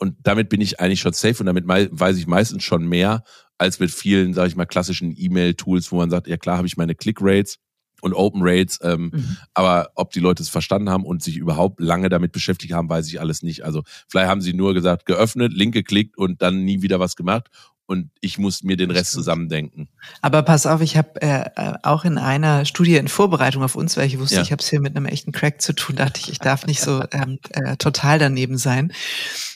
[0.00, 3.22] Und damit bin ich eigentlich schon safe und damit weiß ich meistens schon mehr
[3.58, 6.78] als mit vielen, sage ich mal, klassischen E-Mail-Tools, wo man sagt, ja klar habe ich
[6.78, 7.58] meine Click-Rates
[8.00, 9.36] und Open Rates, ähm, mhm.
[9.52, 13.08] aber ob die Leute es verstanden haben und sich überhaupt lange damit beschäftigt haben, weiß
[13.08, 13.62] ich alles nicht.
[13.62, 17.48] Also vielleicht haben sie nur gesagt, geöffnet, Link geklickt und dann nie wieder was gemacht
[17.90, 19.88] und ich muss mir den Rest zusammendenken.
[20.22, 24.06] Aber pass auf, ich habe äh, auch in einer Studie in Vorbereitung auf uns, weil
[24.06, 24.42] ich wusste, ja.
[24.42, 26.80] ich habe es hier mit einem echten Crack zu tun, dachte ich, ich darf nicht
[26.80, 28.92] so ähm, äh, total daneben sein,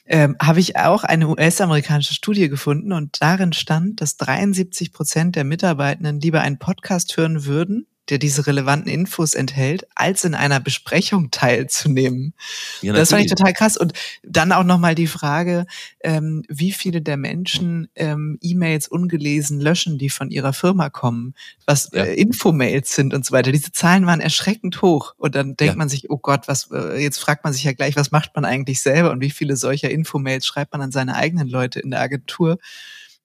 [0.06, 5.44] ähm, habe ich auch eine US-amerikanische Studie gefunden und darin stand, dass 73 Prozent der
[5.44, 11.30] Mitarbeitenden lieber einen Podcast hören würden, der diese relevanten Infos enthält, als in einer Besprechung
[11.30, 12.34] teilzunehmen.
[12.82, 13.76] Ja, das fand ich total krass.
[13.76, 15.66] Und dann auch nochmal die Frage,
[16.00, 21.34] ähm, wie viele der Menschen ähm, E-Mails ungelesen löschen, die von ihrer Firma kommen,
[21.66, 22.04] was ja.
[22.04, 23.52] äh, Infomails sind und so weiter.
[23.52, 25.14] Diese Zahlen waren erschreckend hoch.
[25.16, 25.78] Und dann denkt ja.
[25.78, 28.44] man sich, oh Gott, was, äh, jetzt fragt man sich ja gleich, was macht man
[28.44, 32.00] eigentlich selber und wie viele solcher Infomails schreibt man an seine eigenen Leute in der
[32.00, 32.58] Agentur.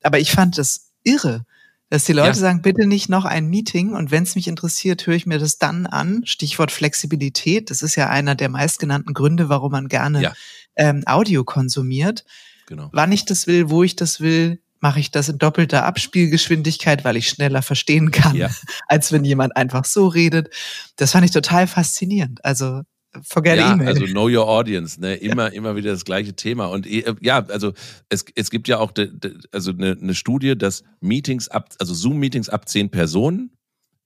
[0.01, 1.45] Aber ich fand das irre
[1.89, 2.33] dass die Leute ja.
[2.35, 5.57] sagen, bitte nicht noch ein Meeting und wenn es mich interessiert, höre ich mir das
[5.57, 6.21] dann an.
[6.25, 10.33] Stichwort Flexibilität, das ist ja einer der meistgenannten Gründe, warum man gerne ja.
[10.75, 12.25] ähm, Audio konsumiert.
[12.67, 12.89] Genau.
[12.91, 17.17] Wann ich das will, wo ich das will, mache ich das in doppelter Abspielgeschwindigkeit, weil
[17.17, 18.49] ich schneller verstehen kann, ja.
[18.87, 20.49] als wenn jemand einfach so redet.
[20.95, 22.45] Das fand ich total faszinierend.
[22.45, 22.81] Also
[23.23, 23.87] Forget ja, E-Mail.
[23.87, 25.15] Also know your audience, ne?
[25.15, 25.53] Immer, ja.
[25.53, 26.67] immer wieder das gleiche Thema.
[26.67, 27.73] Und äh, ja, also
[28.09, 31.93] es, es gibt ja auch de, de, also eine, eine Studie, dass Meetings ab, also
[31.93, 33.51] Zoom-Meetings ab zehn Personen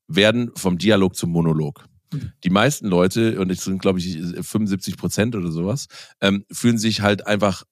[0.08, 1.86] werden vom Dialog zum Monolog.
[2.14, 2.32] Mhm.
[2.44, 5.88] Die meisten Leute, und es sind, glaube ich, 75 Prozent oder sowas,
[6.22, 7.64] ähm, fühlen sich halt einfach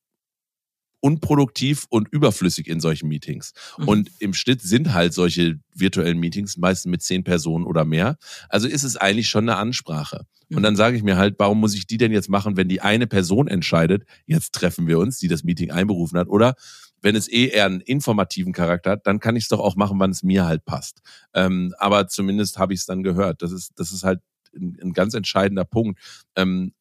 [1.01, 3.53] unproduktiv und überflüssig in solchen Meetings.
[3.77, 3.87] Mhm.
[3.87, 8.17] Und im Schnitt sind halt solche virtuellen Meetings meistens mit zehn Personen oder mehr.
[8.49, 10.25] Also ist es eigentlich schon eine Ansprache.
[10.47, 10.57] Mhm.
[10.57, 12.81] Und dann sage ich mir halt, warum muss ich die denn jetzt machen, wenn die
[12.81, 16.55] eine Person entscheidet, jetzt treffen wir uns, die das Meeting einberufen hat, oder
[17.01, 19.99] wenn es eh eher einen informativen Charakter hat, dann kann ich es doch auch machen,
[19.99, 21.01] wann es mir halt passt.
[21.33, 23.41] Ähm, aber zumindest habe ich es dann gehört.
[23.41, 24.19] Das ist, das ist halt
[24.55, 25.99] ein, ein ganz entscheidender Punkt.
[26.35, 26.73] Ähm,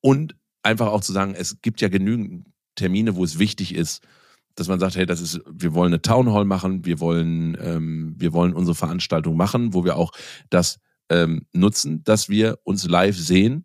[0.00, 2.46] und einfach auch zu sagen, es gibt ja genügend
[2.78, 4.02] Termine, wo es wichtig ist,
[4.54, 8.14] dass man sagt, hey, das ist, wir wollen eine Town Hall machen, wir wollen, ähm,
[8.18, 10.12] wir wollen unsere Veranstaltung machen, wo wir auch
[10.50, 13.64] das ähm, nutzen, dass wir uns live sehen.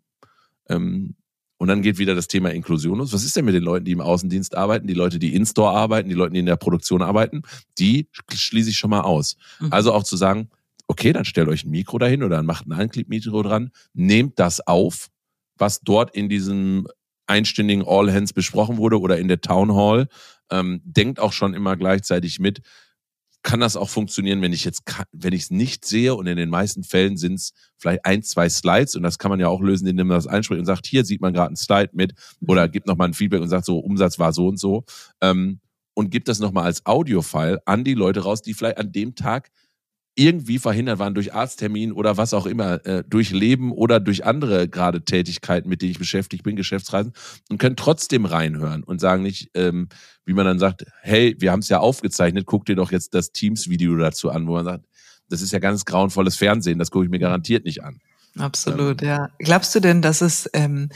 [0.68, 1.16] Ähm,
[1.56, 3.12] und dann geht wieder das Thema Inklusion los.
[3.12, 6.08] Was ist denn mit den Leuten, die im Außendienst arbeiten, die Leute, die in-store arbeiten,
[6.08, 7.42] die Leute, die in der Produktion arbeiten?
[7.78, 9.36] Die schließe ich schon mal aus.
[9.60, 9.72] Mhm.
[9.72, 10.50] Also auch zu sagen,
[10.86, 14.66] okay, dann stellt euch ein Mikro dahin oder dann macht ein Anklick-Mikro dran, nehmt das
[14.66, 15.08] auf,
[15.56, 16.86] was dort in diesem
[17.26, 20.08] einstündigen All Hands besprochen wurde oder in der Town Hall.
[20.50, 22.60] Ähm, denkt auch schon immer gleichzeitig mit,
[23.44, 24.82] kann das auch funktionieren, wenn ich jetzt,
[25.12, 28.48] wenn ich es nicht sehe und in den meisten Fällen sind es vielleicht ein, zwei
[28.48, 31.04] Slides und das kann man ja auch lösen, indem man das einspricht und sagt, hier
[31.04, 32.14] sieht man gerade ein Slide mit
[32.46, 34.84] oder gibt nochmal ein Feedback und sagt so, Umsatz war so und so
[35.20, 35.60] ähm,
[35.92, 39.50] und gibt das nochmal als Audio-File an die Leute raus, die vielleicht an dem Tag
[40.16, 44.68] irgendwie verhindert waren durch Arzttermin oder was auch immer, äh, durch Leben oder durch andere
[44.68, 47.12] gerade Tätigkeiten, mit denen ich beschäftigt bin, Geschäftsreisen,
[47.50, 49.88] und können trotzdem reinhören und sagen nicht, ähm,
[50.24, 53.32] wie man dann sagt, hey, wir haben es ja aufgezeichnet, guck dir doch jetzt das
[53.32, 54.84] Teams-Video dazu an, wo man sagt,
[55.28, 58.00] das ist ja ganz grauenvolles Fernsehen, das gucke ich mir garantiert nicht an.
[58.38, 59.30] Absolut, ähm, ja.
[59.38, 60.90] Glaubst du denn, dass es ähm,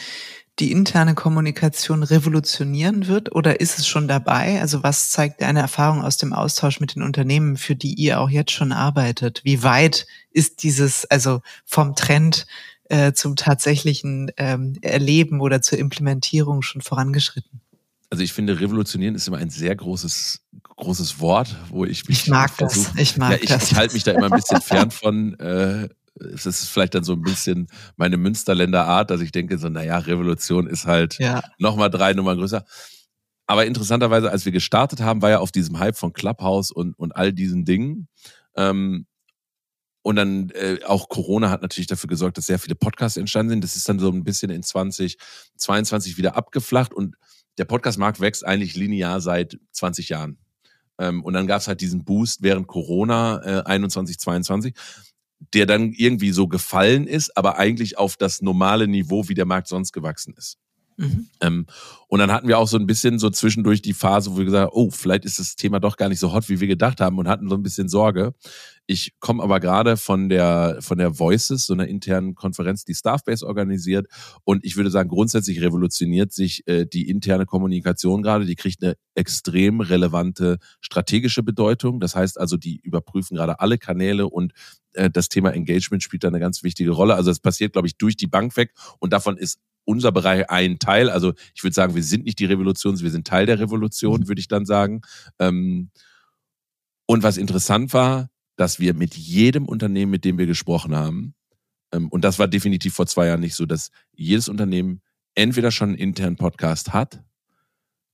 [0.58, 4.60] die interne Kommunikation revolutionieren wird oder ist es schon dabei?
[4.60, 8.30] Also was zeigt deine Erfahrung aus dem Austausch mit den Unternehmen, für die ihr auch
[8.30, 9.42] jetzt schon arbeitet?
[9.44, 12.46] Wie weit ist dieses, also vom Trend
[12.84, 17.60] äh, zum tatsächlichen ähm, Erleben oder zur Implementierung schon vorangeschritten?
[18.10, 20.40] Also ich finde, revolutionieren ist immer ein sehr großes,
[20.76, 23.00] großes Wort, wo ich mich Ich mag versuch, das.
[23.00, 23.70] Ich mag ja, ich, das.
[23.70, 25.38] Ich halte mich da immer ein bisschen fern von.
[25.38, 25.88] Äh,
[26.35, 29.98] es ist vielleicht dann so ein bisschen meine Münsterländer Art, dass ich denke, so, naja,
[29.98, 31.42] Revolution ist halt ja.
[31.59, 32.64] nochmal drei Nummern größer.
[33.46, 37.16] Aber interessanterweise, als wir gestartet haben, war ja auf diesem Hype von Clubhouse und, und
[37.16, 38.09] all diesen Dingen.
[38.57, 39.07] Ähm,
[40.02, 43.64] und dann äh, auch Corona hat natürlich dafür gesorgt, dass sehr viele Podcasts entstanden sind.
[43.64, 47.16] Das ist dann so ein bisschen in 2022 wieder abgeflacht und
[47.59, 50.38] der Podcast-Markt wächst eigentlich linear seit 20 Jahren.
[50.98, 54.74] Ähm, und dann gab es halt diesen Boost während Corona äh, 21, 22,
[55.55, 59.68] der dann irgendwie so gefallen ist, aber eigentlich auf das normale Niveau, wie der Markt
[59.68, 60.59] sonst gewachsen ist.
[60.96, 61.29] Mhm.
[61.40, 61.66] Ähm,
[62.08, 64.66] und dann hatten wir auch so ein bisschen so zwischendurch die Phase, wo wir gesagt
[64.66, 67.18] haben, oh, vielleicht ist das Thema doch gar nicht so hot, wie wir gedacht haben
[67.18, 68.32] und hatten so ein bisschen Sorge.
[68.86, 73.46] Ich komme aber gerade von der, von der Voices, so einer internen Konferenz, die Staffbase
[73.46, 74.06] organisiert.
[74.44, 78.46] Und ich würde sagen, grundsätzlich revolutioniert sich äh, die interne Kommunikation gerade.
[78.46, 82.00] Die kriegt eine extrem relevante strategische Bedeutung.
[82.00, 84.54] Das heißt also, die überprüfen gerade alle Kanäle und
[84.94, 87.16] äh, das Thema Engagement spielt da eine ganz wichtige Rolle.
[87.16, 90.78] Also es passiert, glaube ich, durch die Bank weg und davon ist unser Bereich ein
[90.78, 91.08] Teil.
[91.08, 94.28] Also ich würde sagen, wir sind nicht die Revolution, wir sind Teil der Revolution, mhm.
[94.28, 95.00] würde ich dann sagen.
[95.40, 95.90] Ähm,
[97.06, 101.34] und was interessant war, dass wir mit jedem Unternehmen, mit dem wir gesprochen haben,
[101.92, 105.02] ähm, und das war definitiv vor zwei Jahren nicht so, dass jedes Unternehmen
[105.34, 107.20] entweder schon einen internen Podcast hat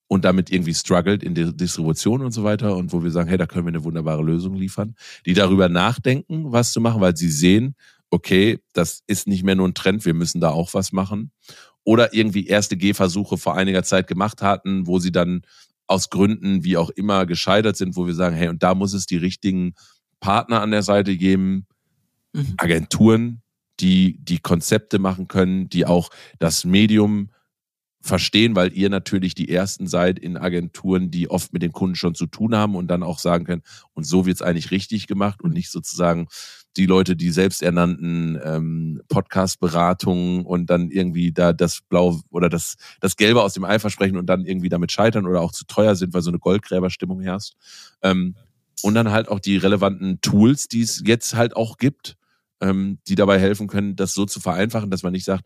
[0.08, 3.36] und damit irgendwie struggelt in der Distribution und so weiter und wo wir sagen, hey,
[3.36, 4.94] da können wir eine wunderbare Lösung liefern,
[5.26, 7.74] die darüber nachdenken, was zu machen, weil sie sehen,
[8.10, 11.32] okay, das ist nicht mehr nur ein Trend, wir müssen da auch was machen.
[11.84, 15.42] Oder irgendwie erste Gehversuche vor einiger Zeit gemacht hatten, wo sie dann
[15.86, 19.06] aus Gründen wie auch immer gescheitert sind, wo wir sagen, hey, und da muss es
[19.06, 19.74] die richtigen
[20.20, 21.66] Partner an der Seite geben,
[22.32, 22.54] mhm.
[22.56, 23.42] Agenturen,
[23.80, 27.30] die die Konzepte machen können, die auch das Medium
[28.00, 32.14] verstehen, weil ihr natürlich die ersten seid in Agenturen, die oft mit den Kunden schon
[32.14, 33.62] zu tun haben und dann auch sagen können,
[33.94, 36.28] und so wird es eigentlich richtig gemacht und nicht sozusagen
[36.76, 43.16] die Leute, die selbsternannten ähm, Podcast-Beratungen und dann irgendwie da das Blau oder das, das
[43.16, 46.14] Gelbe aus dem Ei versprechen und dann irgendwie damit scheitern oder auch zu teuer sind,
[46.14, 47.54] weil so eine Goldgräberstimmung herrscht.
[48.02, 48.34] Ähm,
[48.82, 52.16] und dann halt auch die relevanten Tools, die es jetzt halt auch gibt,
[52.60, 55.44] ähm, die dabei helfen können, das so zu vereinfachen, dass man nicht sagt,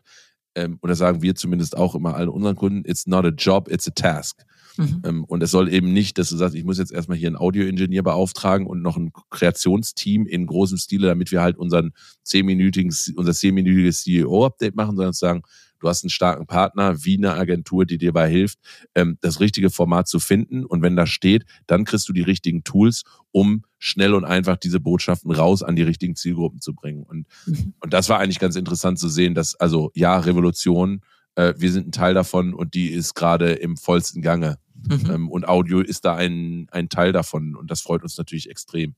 [0.55, 3.87] ähm, oder sagen wir zumindest auch immer allen unseren Kunden, it's not a job, it's
[3.87, 4.43] a task.
[4.79, 5.01] Mhm.
[5.03, 7.35] Ähm, und es soll eben nicht, dass du sagst, ich muss jetzt erstmal hier einen
[7.35, 11.91] Audioingenieur beauftragen und noch ein Kreationsteam in großem Stile, damit wir halt unseren
[12.23, 15.41] zehnminütigen, unser zehnminütiges CEO-Update machen, sondern sagen,
[15.79, 18.59] du hast einen starken Partner wie eine Agentur, die dir dabei hilft,
[18.95, 20.65] ähm, das richtige Format zu finden.
[20.65, 24.79] Und wenn das steht, dann kriegst du die richtigen Tools, um schnell und einfach diese
[24.79, 27.03] Botschaften raus an die richtigen Zielgruppen zu bringen.
[27.03, 27.73] Und, mhm.
[27.79, 31.01] und das war eigentlich ganz interessant zu sehen, dass, also ja, Revolution,
[31.35, 34.57] äh, wir sind ein Teil davon und die ist gerade im vollsten Gange.
[34.87, 35.11] Mhm.
[35.11, 38.95] Ähm, und Audio ist da ein, ein Teil davon und das freut uns natürlich extrem.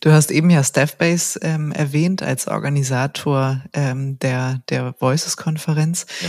[0.00, 6.06] Du hast eben ja Staffbase ähm, erwähnt als Organisator ähm, der, der Voices-Konferenz.
[6.20, 6.28] Ja.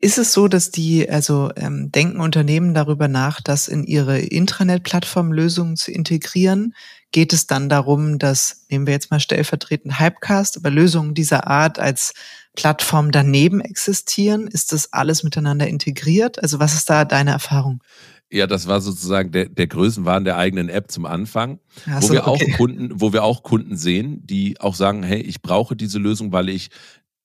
[0.00, 5.32] Ist es so, dass die, also ähm, denken Unternehmen darüber nach, das in ihre Intranet-Plattform
[5.32, 6.74] Lösungen zu integrieren?
[7.10, 11.80] Geht es dann darum, dass, nehmen wir jetzt mal stellvertretend Hypecast, aber Lösungen dieser Art
[11.80, 12.12] als
[12.56, 14.46] Plattform daneben existieren?
[14.46, 16.42] Ist das alles miteinander integriert?
[16.42, 17.82] Also was ist da deine Erfahrung?
[18.30, 22.26] Ja, das war sozusagen der, der Größenwahn der eigenen App zum Anfang, Ach wo wir
[22.26, 22.52] okay.
[22.52, 26.30] auch Kunden, wo wir auch Kunden sehen, die auch sagen, hey, ich brauche diese Lösung,
[26.30, 26.68] weil ich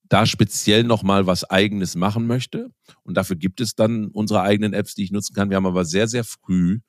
[0.07, 2.69] da speziell nochmal was eigenes machen möchte.
[3.03, 5.49] Und dafür gibt es dann unsere eigenen Apps, die ich nutzen kann.
[5.49, 6.79] Wir haben aber sehr, sehr früh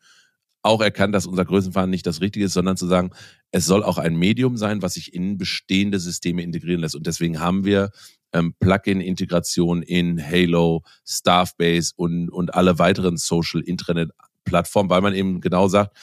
[0.62, 3.10] auch erkannt, dass unser Größenwahn nicht das Richtige ist, sondern zu sagen,
[3.50, 6.94] es soll auch ein Medium sein, was sich in bestehende Systeme integrieren lässt.
[6.94, 7.90] Und deswegen haben wir
[8.34, 15.96] ähm, Plugin-Integration in Halo, Staffbase und, und alle weiteren Social-Intranet-Plattformen, weil man eben genau sagt,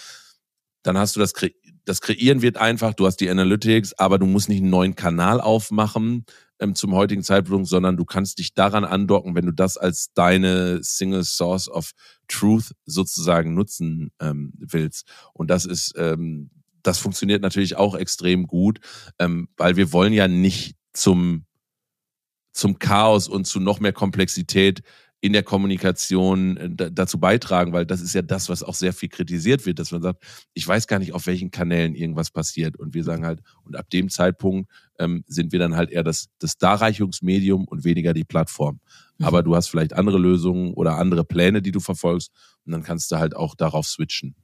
[0.84, 1.52] dann hast du das, Kre
[1.86, 5.42] das Kreieren wird einfach, du hast die Analytics, aber du musst nicht einen neuen Kanal
[5.42, 6.26] aufmachen
[6.60, 10.84] ähm, zum heutigen Zeitpunkt, sondern du kannst dich daran andocken, wenn du das als deine
[10.84, 11.92] Single Source of
[12.28, 15.08] Truth sozusagen nutzen ähm, willst.
[15.34, 16.52] Und das ist, ähm,
[16.84, 18.80] das funktioniert natürlich auch extrem gut,
[19.20, 21.46] ähm, weil wir wollen ja nicht zum
[22.52, 24.82] zum Chaos und zu noch mehr Komplexität
[25.22, 29.08] in der Kommunikation äh, dazu beitragen, weil das ist ja das, was auch sehr viel
[29.08, 30.24] kritisiert wird, dass man sagt,
[30.56, 32.76] ich weiß gar nicht, auf welchen Kanälen irgendwas passiert.
[32.76, 36.30] Und wir sagen halt, und ab dem Zeitpunkt ähm, sind wir dann halt eher das,
[36.40, 38.80] das Darreichungsmedium und weniger die Plattform.
[39.20, 39.26] Mhm.
[39.26, 42.32] Aber du hast vielleicht andere Lösungen oder andere Pläne, die du verfolgst,
[42.66, 44.36] und dann kannst du halt auch darauf switchen.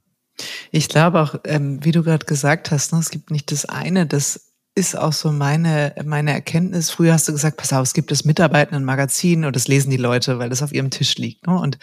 [0.70, 4.06] Ich glaube auch, ähm, wie du gerade gesagt hast, ne, es gibt nicht das eine,
[4.06, 4.47] das
[4.78, 6.90] ist auch so meine, meine Erkenntnis.
[6.90, 10.38] Früher hast du gesagt, pass auf, es gibt das Mitarbeitendenmagazin und das lesen die Leute,
[10.38, 11.48] weil das auf ihrem Tisch liegt.
[11.48, 11.58] Ne?
[11.58, 11.78] Und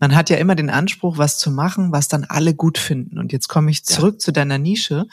[0.00, 3.18] man hat ja immer den Anspruch, was zu machen, was dann alle gut finden.
[3.18, 4.18] Und jetzt komme ich zurück ja.
[4.18, 5.06] zu deiner Nische.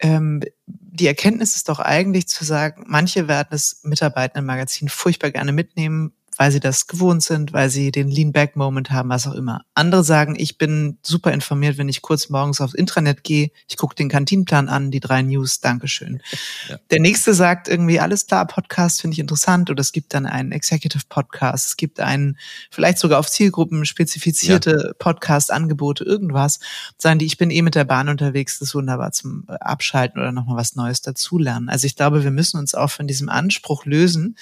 [0.00, 6.14] Ähm, die Erkenntnis ist doch eigentlich zu sagen, manche werden das Mitarbeitendenmagazin furchtbar gerne mitnehmen,
[6.36, 9.62] weil sie das gewohnt sind, weil sie den Lean-Back-Moment haben, was auch immer.
[9.74, 13.94] Andere sagen, ich bin super informiert, wenn ich kurz morgens aufs Intranet gehe, ich gucke
[13.94, 16.20] den Kantinplan an, die drei News, Dankeschön.
[16.68, 16.78] Ja.
[16.90, 20.50] Der nächste sagt irgendwie, alles klar, Podcast finde ich interessant oder es gibt dann einen
[20.50, 22.38] Executive Podcast, es gibt einen
[22.70, 24.92] vielleicht sogar auf Zielgruppen spezifizierte ja.
[24.98, 26.60] Podcast-Angebote, irgendwas.
[26.96, 30.32] Sagen die, ich bin eh mit der Bahn unterwegs, das ist wunderbar zum Abschalten oder
[30.32, 31.68] nochmal was Neues dazulernen.
[31.68, 34.36] Also ich glaube, wir müssen uns auch von diesem Anspruch lösen,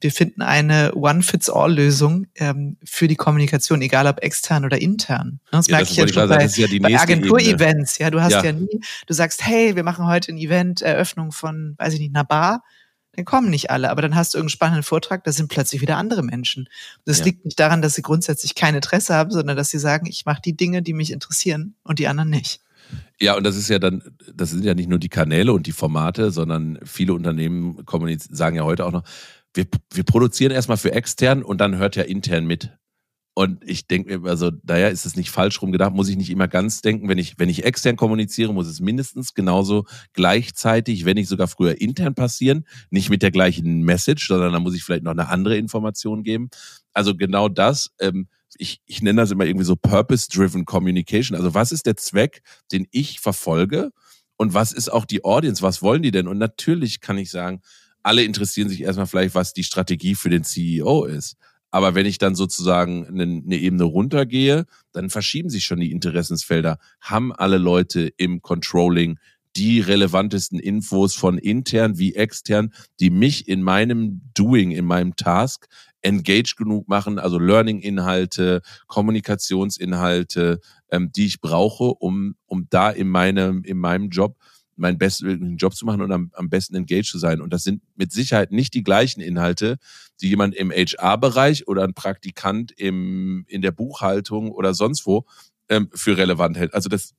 [0.00, 5.40] wir finden eine One-Fits-All-Lösung ähm, für die Kommunikation, egal ob extern oder intern.
[5.50, 7.98] Das ja, merke das ich ja schon bei, ja bei Agentur-Events.
[7.98, 8.44] Ja, du hast ja.
[8.44, 8.52] ja.
[8.52, 12.24] nie, du sagst, hey, wir machen heute ein Event, Eröffnung von, weiß ich nicht, einer
[12.24, 12.62] Bar.
[13.12, 15.96] Dann kommen nicht alle, aber dann hast du irgendeinen spannenden Vortrag, da sind plötzlich wieder
[15.96, 16.68] andere Menschen.
[17.04, 17.26] Das ja.
[17.26, 20.40] liegt nicht daran, dass sie grundsätzlich kein Interesse haben, sondern dass sie sagen, ich mache
[20.42, 22.60] die Dinge, die mich interessieren und die anderen nicht.
[23.20, 25.72] Ja, und das ist ja dann, das sind ja nicht nur die Kanäle und die
[25.72, 27.84] Formate, sondern viele Unternehmen
[28.30, 29.04] sagen ja heute auch noch,
[29.54, 32.70] wir, wir produzieren erstmal für extern und dann hört ja intern mit.
[33.34, 36.30] Und ich denke mir, also daher ist es nicht falsch rum gedacht, muss ich nicht
[36.30, 41.14] immer ganz denken, wenn ich, wenn ich extern kommuniziere, muss es mindestens genauso gleichzeitig, wenn
[41.14, 45.04] nicht sogar früher intern passieren, nicht mit der gleichen Message, sondern da muss ich vielleicht
[45.04, 46.50] noch eine andere Information geben.
[46.92, 51.36] Also genau das, ähm, ich, ich nenne das immer irgendwie so Purpose-Driven Communication.
[51.36, 53.90] Also was ist der Zweck, den ich verfolge?
[54.36, 55.62] Und was ist auch die Audience?
[55.62, 56.26] Was wollen die denn?
[56.26, 57.62] Und natürlich kann ich sagen,
[58.02, 61.36] alle interessieren sich erstmal vielleicht, was die Strategie für den CEO ist.
[61.70, 66.78] Aber wenn ich dann sozusagen eine, eine Ebene runtergehe, dann verschieben sich schon die Interessensfelder.
[67.00, 69.18] Haben alle Leute im Controlling
[69.56, 75.66] die relevantesten Infos von intern wie extern, die mich in meinem Doing, in meinem Task
[76.02, 80.60] engaged genug machen, also Learning-Inhalte, Kommunikationsinhalte,
[80.90, 84.36] ähm, die ich brauche, um, um da in meinem, in meinem Job
[84.80, 87.40] meinen besten Job zu machen und am, am besten engaged zu sein.
[87.40, 89.76] Und das sind mit Sicherheit nicht die gleichen Inhalte,
[90.20, 95.24] die jemand im HR-Bereich oder ein Praktikant im, in der Buchhaltung oder sonst wo
[95.68, 96.74] ähm, für relevant hält.
[96.74, 97.14] Also das,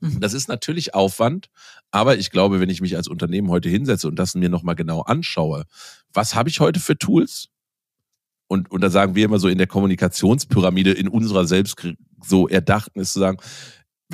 [0.00, 0.20] mhm.
[0.20, 1.50] das ist natürlich Aufwand,
[1.90, 5.02] aber ich glaube, wenn ich mich als Unternehmen heute hinsetze und das mir nochmal genau
[5.02, 5.64] anschaue,
[6.12, 7.48] was habe ich heute für Tools?
[8.46, 11.76] Und, und da sagen wir immer so in der Kommunikationspyramide in unserer selbst
[12.22, 13.38] so erdachten ist zu sagen,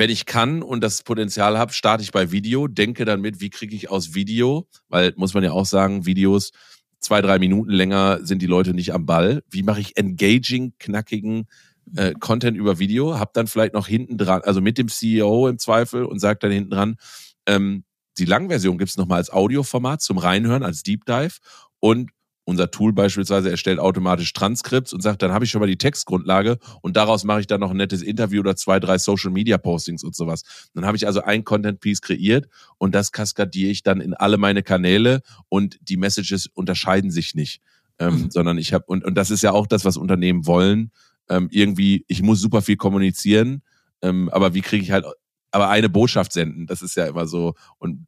[0.00, 3.50] wenn ich kann und das Potenzial habe, starte ich bei Video, denke dann mit, wie
[3.50, 6.52] kriege ich aus Video, weil muss man ja auch sagen, Videos
[7.00, 9.42] zwei, drei Minuten länger sind die Leute nicht am Ball.
[9.50, 11.48] Wie mache ich engaging, knackigen
[11.96, 13.18] äh, Content über Video?
[13.18, 16.50] Hab dann vielleicht noch hinten dran, also mit dem CEO im Zweifel und sag dann
[16.50, 16.96] hinten dran,
[17.44, 17.84] ähm,
[18.16, 21.34] die Langversion gibt's nochmal als Audioformat zum Reinhören, als Deep Dive
[21.78, 22.10] und
[22.44, 26.58] unser Tool beispielsweise erstellt automatisch Transkripts und sagt, dann habe ich schon mal die Textgrundlage
[26.82, 30.02] und daraus mache ich dann noch ein nettes Interview oder zwei, drei Social Media Postings
[30.02, 30.42] und sowas.
[30.74, 32.48] Dann habe ich also ein Content Piece kreiert
[32.78, 37.60] und das kaskadiere ich dann in alle meine Kanäle und die Messages unterscheiden sich nicht.
[37.98, 38.30] Ähm, mhm.
[38.30, 40.90] sondern ich habe, und, und das ist ja auch das, was Unternehmen wollen.
[41.28, 43.62] Ähm, irgendwie, ich muss super viel kommunizieren,
[44.00, 45.04] ähm, aber wie kriege ich halt
[45.50, 46.66] aber eine Botschaft senden.
[46.66, 47.54] Das ist ja immer so.
[47.78, 48.06] Und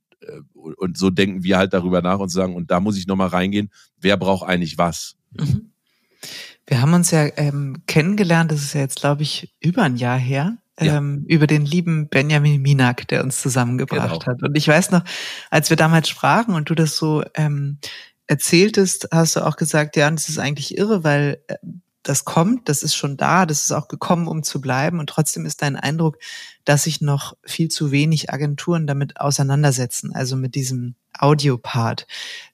[0.54, 3.70] und so denken wir halt darüber nach und sagen, und da muss ich nochmal reingehen,
[4.00, 5.16] wer braucht eigentlich was?
[5.32, 5.72] Mhm.
[6.66, 10.18] Wir haben uns ja ähm, kennengelernt, das ist ja jetzt, glaube ich, über ein Jahr
[10.18, 10.96] her, ja.
[10.96, 14.26] ähm, über den lieben Benjamin Minak, der uns zusammengebracht genau.
[14.26, 14.42] hat.
[14.42, 15.02] Und ich weiß noch,
[15.50, 17.78] als wir damals sprachen und du das so ähm,
[18.26, 21.56] erzähltest, hast du auch gesagt, ja, das ist eigentlich irre, weil äh,
[22.02, 24.98] das kommt, das ist schon da, das ist auch gekommen, um zu bleiben.
[24.98, 26.18] Und trotzdem ist dein Eindruck,
[26.64, 32.06] dass sich noch viel zu wenig Agenturen damit auseinandersetzen, also mit diesem Audio-Part.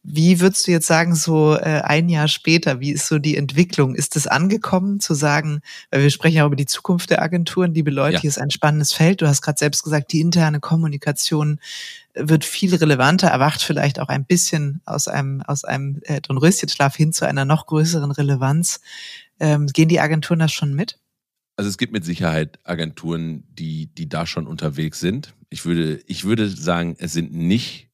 [0.03, 3.95] Wie würdest du jetzt sagen, so äh, ein Jahr später, wie ist so die Entwicklung?
[3.95, 7.91] Ist es angekommen zu sagen, weil wir sprechen ja über die Zukunft der Agenturen, liebe
[7.91, 8.21] Leute, ja.
[8.21, 9.23] hier ist ein spannendes Feld.
[9.23, 11.61] Du hast gerade selbst gesagt, die interne Kommunikation
[12.15, 17.13] wird viel relevanter, erwacht vielleicht auch ein bisschen aus einem, aus einem äh, Dornröschenschlaf hin
[17.13, 18.81] zu einer noch größeren Relevanz.
[19.41, 20.99] Ähm, gehen die Agenturen das schon mit?
[21.57, 25.35] Also es gibt mit Sicherheit Agenturen, die, die da schon unterwegs sind.
[25.51, 27.89] Ich würde, ich würde sagen, es sind nicht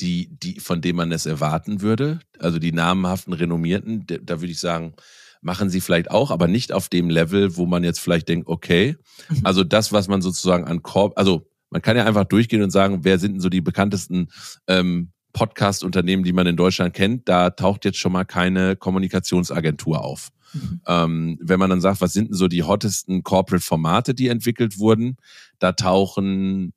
[0.00, 2.20] die, die, von denen man es erwarten würde.
[2.38, 4.94] Also die namhaften, renommierten, da würde ich sagen,
[5.42, 8.96] machen sie vielleicht auch, aber nicht auf dem Level, wo man jetzt vielleicht denkt, okay,
[9.28, 9.40] mhm.
[9.44, 13.04] also das, was man sozusagen an Korb, also man kann ja einfach durchgehen und sagen,
[13.04, 14.28] wer sind denn so die bekanntesten
[14.66, 17.28] ähm, Podcast-Unternehmen, die man in Deutschland kennt?
[17.28, 20.30] Da taucht jetzt schon mal keine Kommunikationsagentur auf.
[20.52, 20.80] Mhm.
[20.86, 25.16] Ähm, wenn man dann sagt, was sind denn so die hottesten Corporate-Formate, die entwickelt wurden,
[25.58, 26.72] da tauchen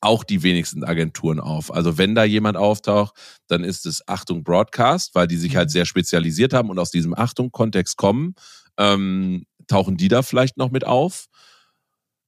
[0.00, 1.72] auch die wenigsten Agenturen auf.
[1.72, 3.14] Also wenn da jemand auftaucht,
[3.48, 5.72] dann ist es Achtung Broadcast, weil die sich halt mhm.
[5.72, 8.34] sehr spezialisiert haben und aus diesem Achtung-Kontext kommen,
[8.78, 11.26] ähm, tauchen die da vielleicht noch mit auf.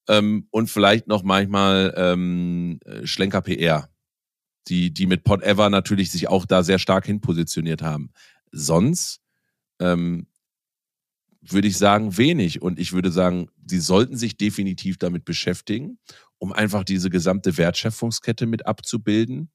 [0.08, 3.88] Ähm, und vielleicht noch manchmal ähm, Schlenker PR,
[4.68, 8.10] die, die mit Ever natürlich sich auch da sehr stark hinpositioniert haben.
[8.50, 9.20] Sonst
[9.80, 10.26] ähm,
[11.42, 12.62] würde ich sagen, wenig.
[12.62, 15.98] Und ich würde sagen, sie sollten sich definitiv damit beschäftigen,
[16.38, 19.50] um einfach diese gesamte Wertschöpfungskette mit abzubilden.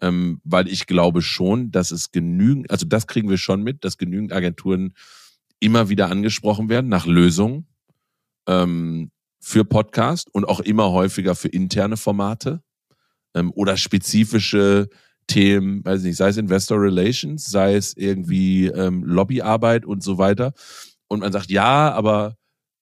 [0.00, 3.98] Ähm, weil ich glaube schon, dass es genügend, also das kriegen wir schon mit, dass
[3.98, 4.94] genügend Agenturen
[5.58, 7.66] immer wieder angesprochen werden nach Lösungen
[8.46, 9.10] ähm,
[9.40, 12.62] für Podcast und auch immer häufiger für interne Formate
[13.34, 14.88] ähm, oder spezifische
[15.26, 20.54] Themen, weiß nicht, sei es Investor Relations, sei es irgendwie ähm, Lobbyarbeit und so weiter.
[21.08, 22.36] Und man sagt, ja, aber,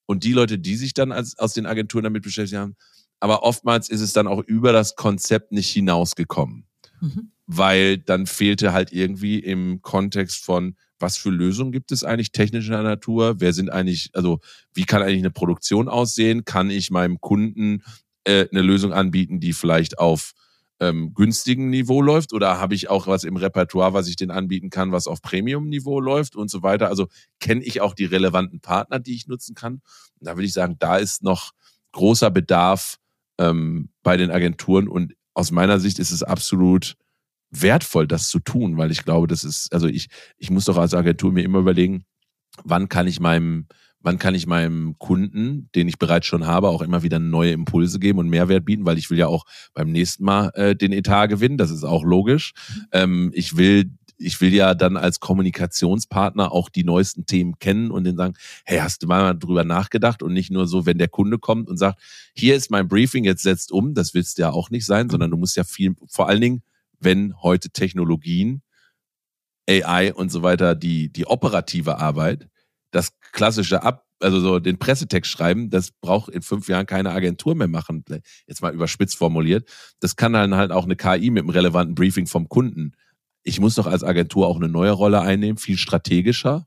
[0.06, 2.76] und die Leute, die sich dann als, aus den Agenturen damit beschäftigt haben,
[3.20, 6.66] aber oftmals ist es dann auch über das Konzept nicht hinausgekommen.
[7.00, 7.32] Mhm.
[7.46, 12.82] Weil dann fehlte halt irgendwie im Kontext von, was für Lösungen gibt es eigentlich technischer
[12.82, 13.36] Natur?
[13.38, 14.40] Wer sind eigentlich, also
[14.74, 16.44] wie kann eigentlich eine Produktion aussehen?
[16.44, 17.82] Kann ich meinem Kunden
[18.24, 20.32] äh, eine Lösung anbieten, die vielleicht auf
[20.80, 24.70] ähm, günstigen Niveau läuft oder habe ich auch was im Repertoire, was ich den anbieten
[24.70, 26.88] kann, was auf Premium-Niveau läuft und so weiter.
[26.88, 27.08] Also
[27.40, 29.80] kenne ich auch die relevanten Partner, die ich nutzen kann.
[30.18, 31.52] Und da würde ich sagen, da ist noch
[31.92, 32.96] großer Bedarf
[33.38, 36.96] ähm, bei den Agenturen und aus meiner Sicht ist es absolut
[37.50, 40.94] wertvoll, das zu tun, weil ich glaube, das ist, also ich, ich muss doch als
[40.94, 42.04] Agentur mir immer überlegen,
[42.64, 43.66] wann kann ich meinem
[44.06, 47.98] wann kann ich meinem Kunden, den ich bereits schon habe, auch immer wieder neue Impulse
[47.98, 49.44] geben und Mehrwert bieten, weil ich will ja auch
[49.74, 52.52] beim nächsten Mal äh, den Etat gewinnen, das ist auch logisch.
[52.68, 52.86] Mhm.
[52.92, 58.04] Ähm, ich will ich will ja dann als Kommunikationspartner auch die neuesten Themen kennen und
[58.04, 58.34] denen sagen,
[58.64, 61.76] hey, hast du mal drüber nachgedacht und nicht nur so, wenn der Kunde kommt und
[61.76, 62.00] sagt,
[62.32, 65.32] hier ist mein Briefing, jetzt setzt um, das willst du ja auch nicht sein, sondern
[65.32, 66.62] du musst ja viel, vor allen Dingen,
[66.98, 68.62] wenn heute Technologien,
[69.68, 72.48] AI und so weiter, die, die operative Arbeit
[72.96, 77.54] das klassische Ab, also so den Pressetext schreiben, das braucht in fünf Jahren keine Agentur
[77.54, 78.02] mehr machen.
[78.46, 79.68] Jetzt mal überspitzt formuliert.
[80.00, 82.92] Das kann dann halt auch eine KI mit einem relevanten Briefing vom Kunden.
[83.42, 86.66] Ich muss doch als Agentur auch eine neue Rolle einnehmen, viel strategischer.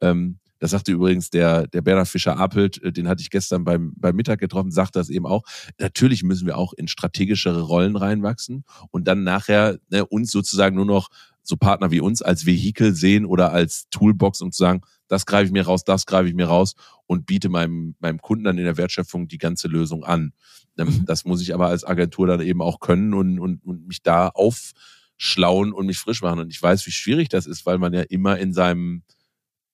[0.00, 4.16] Ähm, das sagte übrigens der, der Bernhard Fischer-Apelt, äh, den hatte ich gestern beim, beim
[4.16, 5.42] Mittag getroffen, sagt das eben auch.
[5.78, 10.86] Natürlich müssen wir auch in strategischere Rollen reinwachsen und dann nachher ne, uns sozusagen nur
[10.86, 11.10] noch
[11.42, 15.46] so Partner wie uns als Vehikel sehen oder als Toolbox, um zu sagen, das greife
[15.46, 16.74] ich mir raus, das greife ich mir raus
[17.06, 20.32] und biete meinem, meinem Kunden dann in der Wertschöpfung die ganze Lösung an.
[20.78, 21.04] Ähm, mhm.
[21.06, 24.28] Das muss ich aber als Agentur dann eben auch können und, und, und mich da
[24.28, 26.40] aufschlauen und mich frisch machen.
[26.40, 29.02] Und ich weiß, wie schwierig das ist, weil man ja immer in seinem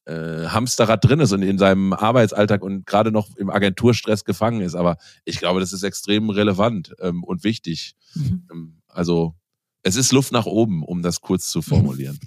[0.06, 4.74] äh, Hamsterrad drin ist und in seinem Arbeitsalltag und gerade noch im Agenturstress gefangen ist.
[4.74, 7.94] Aber ich glaube, das ist extrem relevant ähm, und wichtig.
[8.14, 8.46] Mhm.
[8.50, 9.34] Ähm, also
[9.82, 12.18] es ist Luft nach oben, um das kurz zu formulieren.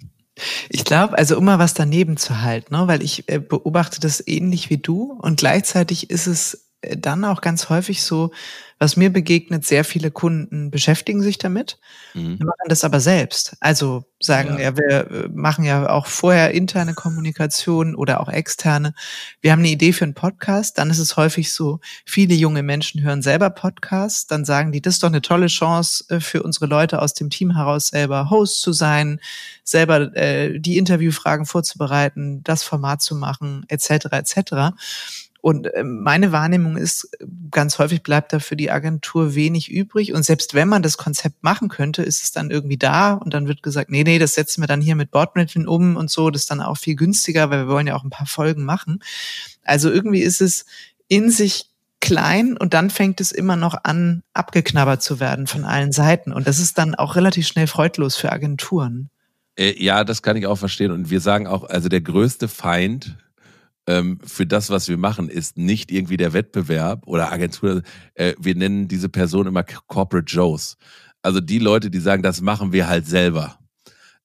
[0.69, 4.25] Ich glaube, also um mal was daneben zu halten, ne, weil ich äh, beobachte das
[4.25, 8.31] ähnlich wie du und gleichzeitig ist es dann auch ganz häufig so,
[8.83, 11.79] was mir begegnet, sehr viele Kunden beschäftigen sich damit,
[12.13, 12.37] mhm.
[12.39, 13.55] machen das aber selbst.
[13.61, 14.71] Also sagen, ja.
[14.71, 14.77] ja.
[14.77, 18.93] wir äh, machen ja auch vorher interne Kommunikation oder auch externe.
[19.39, 23.01] Wir haben eine Idee für einen Podcast, dann ist es häufig so, viele junge Menschen
[23.01, 26.65] hören selber Podcasts, dann sagen die, das ist doch eine tolle Chance äh, für unsere
[26.65, 29.21] Leute aus dem Team heraus selber Host zu sein,
[29.63, 34.07] selber äh, die Interviewfragen vorzubereiten, das Format zu machen, etc.
[34.11, 34.75] etc.
[35.43, 37.09] Und ähm, meine Wahrnehmung ist,
[37.51, 40.13] ganz häufig bleibt da für die Agentur wenig übrig.
[40.13, 43.45] Und selbst wenn man das Konzept machen könnte, ist es dann irgendwie da und dann
[43.45, 46.29] wird gesagt, nee, nee, das setzen wir dann hier mit Bordmanagement um und so.
[46.29, 49.03] Das ist dann auch viel günstiger, weil wir wollen ja auch ein paar Folgen machen.
[49.65, 50.65] Also irgendwie ist es
[51.09, 51.65] in sich
[51.99, 56.31] klein und dann fängt es immer noch an, abgeknabbert zu werden von allen Seiten.
[56.31, 59.09] Und das ist dann auch relativ schnell freudlos für Agenturen.
[59.57, 60.91] Äh, ja, das kann ich auch verstehen.
[60.91, 63.17] Und wir sagen auch, also der größte Feind
[63.87, 67.81] ähm, für das, was wir machen, ist nicht irgendwie der Wettbewerb oder Agentur.
[68.13, 70.77] Äh, wir nennen diese Person immer Corporate Joes.
[71.21, 73.59] Also die Leute, die sagen, das machen wir halt selber.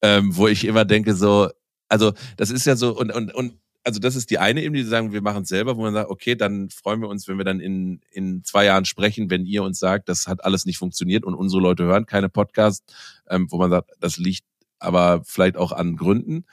[0.03, 1.49] Ähm, wo ich immer denke, so,
[1.89, 3.55] also das ist ja so, und, und, und
[3.85, 6.11] also das ist die eine eben, die sagen, wir machen es selber, wo man sagt,
[6.11, 9.63] okay, dann freuen wir uns, wenn wir dann in, in zwei Jahren sprechen, wenn ihr
[9.63, 12.85] uns sagt, das hat alles nicht funktioniert und unsere Leute hören keine Podcasts,
[13.29, 14.45] ähm, wo man sagt, das liegt
[14.79, 16.45] aber vielleicht auch an Gründen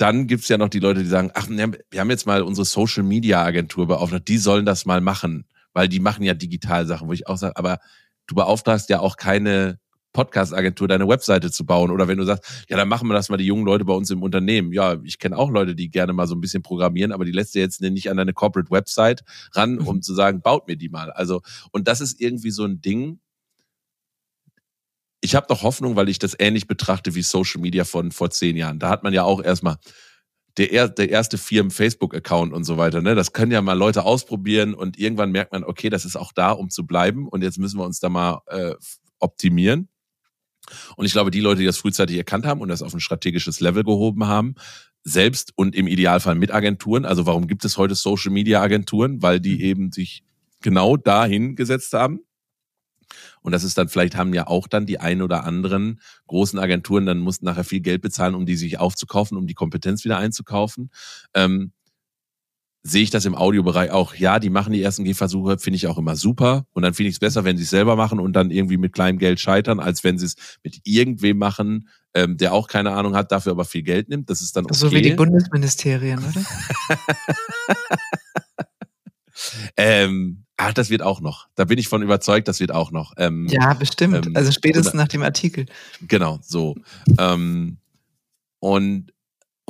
[0.00, 3.02] dann gibt's ja noch die Leute, die sagen, ach, wir haben jetzt mal unsere Social
[3.02, 5.44] Media Agentur beauftragt, die sollen das mal machen,
[5.74, 7.78] weil die machen ja digital Sachen, wo ich auch sage, aber
[8.26, 9.78] du beauftragst ja auch keine
[10.12, 11.90] Podcast-Agentur deine Webseite zu bauen.
[11.90, 14.10] Oder wenn du sagst, ja, dann machen wir das mal die jungen Leute bei uns
[14.10, 14.72] im Unternehmen.
[14.72, 17.54] Ja, ich kenne auch Leute, die gerne mal so ein bisschen programmieren, aber die lässt
[17.54, 19.22] du jetzt nicht an deine Corporate Website
[19.52, 20.02] ran, um mhm.
[20.02, 21.10] zu sagen, baut mir die mal.
[21.12, 21.42] Also,
[21.72, 23.20] und das ist irgendwie so ein Ding.
[25.20, 28.56] Ich habe doch Hoffnung, weil ich das ähnlich betrachte wie Social Media von vor zehn
[28.56, 28.78] Jahren.
[28.78, 29.76] Da hat man ja auch erstmal
[30.56, 33.00] der, der erste Firmen-Facebook-Account und so weiter.
[33.02, 33.14] Ne?
[33.14, 36.52] Das können ja mal Leute ausprobieren und irgendwann merkt man, okay, das ist auch da,
[36.52, 38.74] um zu bleiben und jetzt müssen wir uns da mal äh,
[39.18, 39.88] optimieren.
[40.96, 43.60] Und ich glaube, die Leute, die das frühzeitig erkannt haben und das auf ein strategisches
[43.60, 44.54] Level gehoben haben,
[45.02, 47.04] selbst und im Idealfall mit Agenturen.
[47.04, 49.22] Also warum gibt es heute Social Media Agenturen?
[49.22, 49.60] Weil die mhm.
[49.60, 50.22] eben sich
[50.60, 52.20] genau dahin gesetzt haben.
[53.42, 57.06] Und das ist dann, vielleicht haben ja auch dann die ein oder anderen großen Agenturen
[57.06, 60.90] dann mussten nachher viel Geld bezahlen, um die sich aufzukaufen, um die Kompetenz wieder einzukaufen.
[61.34, 61.72] Ähm,
[62.82, 64.14] sehe ich das im Audiobereich auch.
[64.14, 66.64] Ja, die machen die ersten Gehversuche, finde ich auch immer super.
[66.72, 68.92] Und dann finde ich es besser, wenn sie es selber machen und dann irgendwie mit
[68.92, 73.14] kleinem Geld scheitern, als wenn sie es mit irgendwem machen, ähm, der auch keine Ahnung
[73.14, 74.30] hat, dafür aber viel Geld nimmt.
[74.30, 74.74] Das ist dann okay.
[74.74, 76.44] So wie die Bundesministerien, oder?
[79.76, 81.48] ähm, ah, das wird auch noch.
[81.54, 83.14] Da bin ich von überzeugt, das wird auch noch.
[83.16, 84.26] Ähm, ja, bestimmt.
[84.26, 85.66] Ähm, also spätestens nach dem Artikel.
[86.06, 86.76] Genau, so.
[87.18, 87.78] Ähm,
[88.60, 89.12] und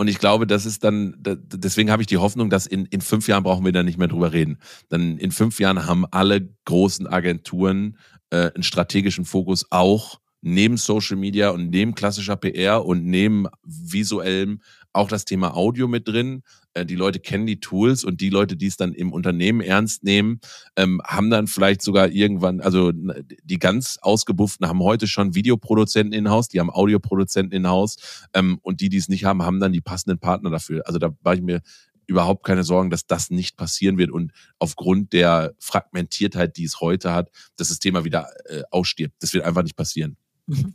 [0.00, 3.28] und ich glaube, das ist dann, deswegen habe ich die Hoffnung, dass in, in fünf
[3.28, 4.58] Jahren brauchen wir da nicht mehr drüber reden.
[4.88, 7.98] Dann in fünf Jahren haben alle großen Agenturen
[8.30, 14.60] äh, einen strategischen Fokus auch neben Social Media und neben klassischer PR und neben visuellem
[14.92, 16.42] auch das Thema Audio mit drin.
[16.74, 20.02] Äh, die Leute kennen die Tools und die Leute, die es dann im Unternehmen ernst
[20.02, 20.40] nehmen,
[20.76, 26.48] ähm, haben dann vielleicht sogar irgendwann, also die ganz ausgebufften haben heute schon Videoproduzenten in-house,
[26.48, 27.96] die haben Audioproduzenten in-house
[28.34, 30.82] ähm, und die, die es nicht haben, haben dann die passenden Partner dafür.
[30.86, 31.60] Also da war ich mir
[32.06, 37.12] überhaupt keine Sorgen, dass das nicht passieren wird und aufgrund der Fragmentiertheit, die es heute
[37.12, 39.14] hat, dass das Thema wieder äh, ausstirbt.
[39.20, 40.16] Das wird einfach nicht passieren.
[40.50, 40.74] Mhm.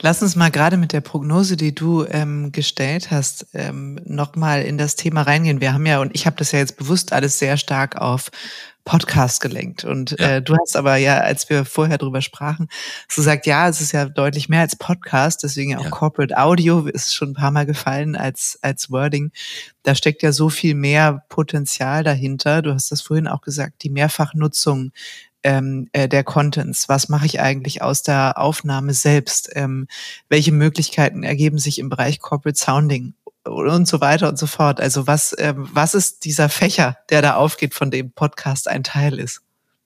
[0.00, 4.78] Lass uns mal gerade mit der Prognose, die du ähm, gestellt hast, ähm, nochmal in
[4.78, 5.60] das Thema reingehen.
[5.60, 8.30] Wir haben ja, und ich habe das ja jetzt bewusst alles sehr stark auf
[8.84, 9.84] Podcast gelenkt.
[9.84, 10.36] Und ja.
[10.36, 12.68] äh, du hast aber ja, als wir vorher drüber sprachen,
[13.08, 15.90] so gesagt, ja, es ist ja deutlich mehr als Podcast, deswegen ja auch ja.
[15.90, 19.30] Corporate Audio ist schon ein paar Mal gefallen als, als Wording.
[19.84, 22.62] Da steckt ja so viel mehr Potenzial dahinter.
[22.62, 24.92] Du hast das vorhin auch gesagt, die Mehrfachnutzung
[25.42, 26.88] ähm, äh, der Contents?
[26.88, 29.50] Was mache ich eigentlich aus der Aufnahme selbst?
[29.54, 29.86] Ähm,
[30.28, 33.14] welche Möglichkeiten ergeben sich im Bereich Corporate Sounding?
[33.44, 34.80] und so weiter und so fort.
[34.80, 39.18] Also was, ähm, was ist dieser Fächer, der da aufgeht, von dem Podcast ein Teil
[39.18, 39.40] ist?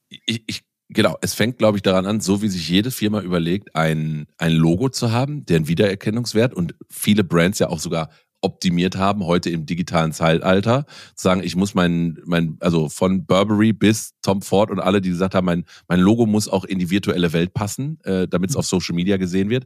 [0.09, 3.75] Ich, ich Genau, es fängt, glaube ich, daran an, so wie sich jede Firma überlegt,
[3.75, 8.11] ein, ein Logo zu haben, deren Wiedererkennungswert und viele Brands ja auch sogar
[8.45, 10.85] optimiert haben, heute im digitalen Zeitalter.
[11.15, 15.09] Zu sagen, ich muss mein, mein, also von Burberry bis Tom Ford und alle, die
[15.09, 18.57] gesagt haben, mein, mein Logo muss auch in die virtuelle Welt passen, äh, damit es
[18.57, 19.65] auf Social Media gesehen wird.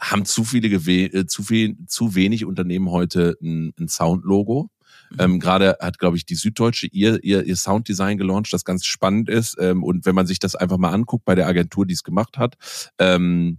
[0.00, 4.70] Haben zu viele, äh, zu viel, zu wenig Unternehmen heute ein, ein Sound-Logo.
[5.10, 5.16] Mhm.
[5.18, 9.28] Ähm, Gerade hat, glaube ich, die Süddeutsche ihr, ihr, ihr Sounddesign gelauncht, das ganz spannend
[9.28, 9.56] ist.
[9.60, 12.38] Ähm, und wenn man sich das einfach mal anguckt bei der Agentur, die es gemacht
[12.38, 12.56] hat,
[12.98, 13.58] ähm,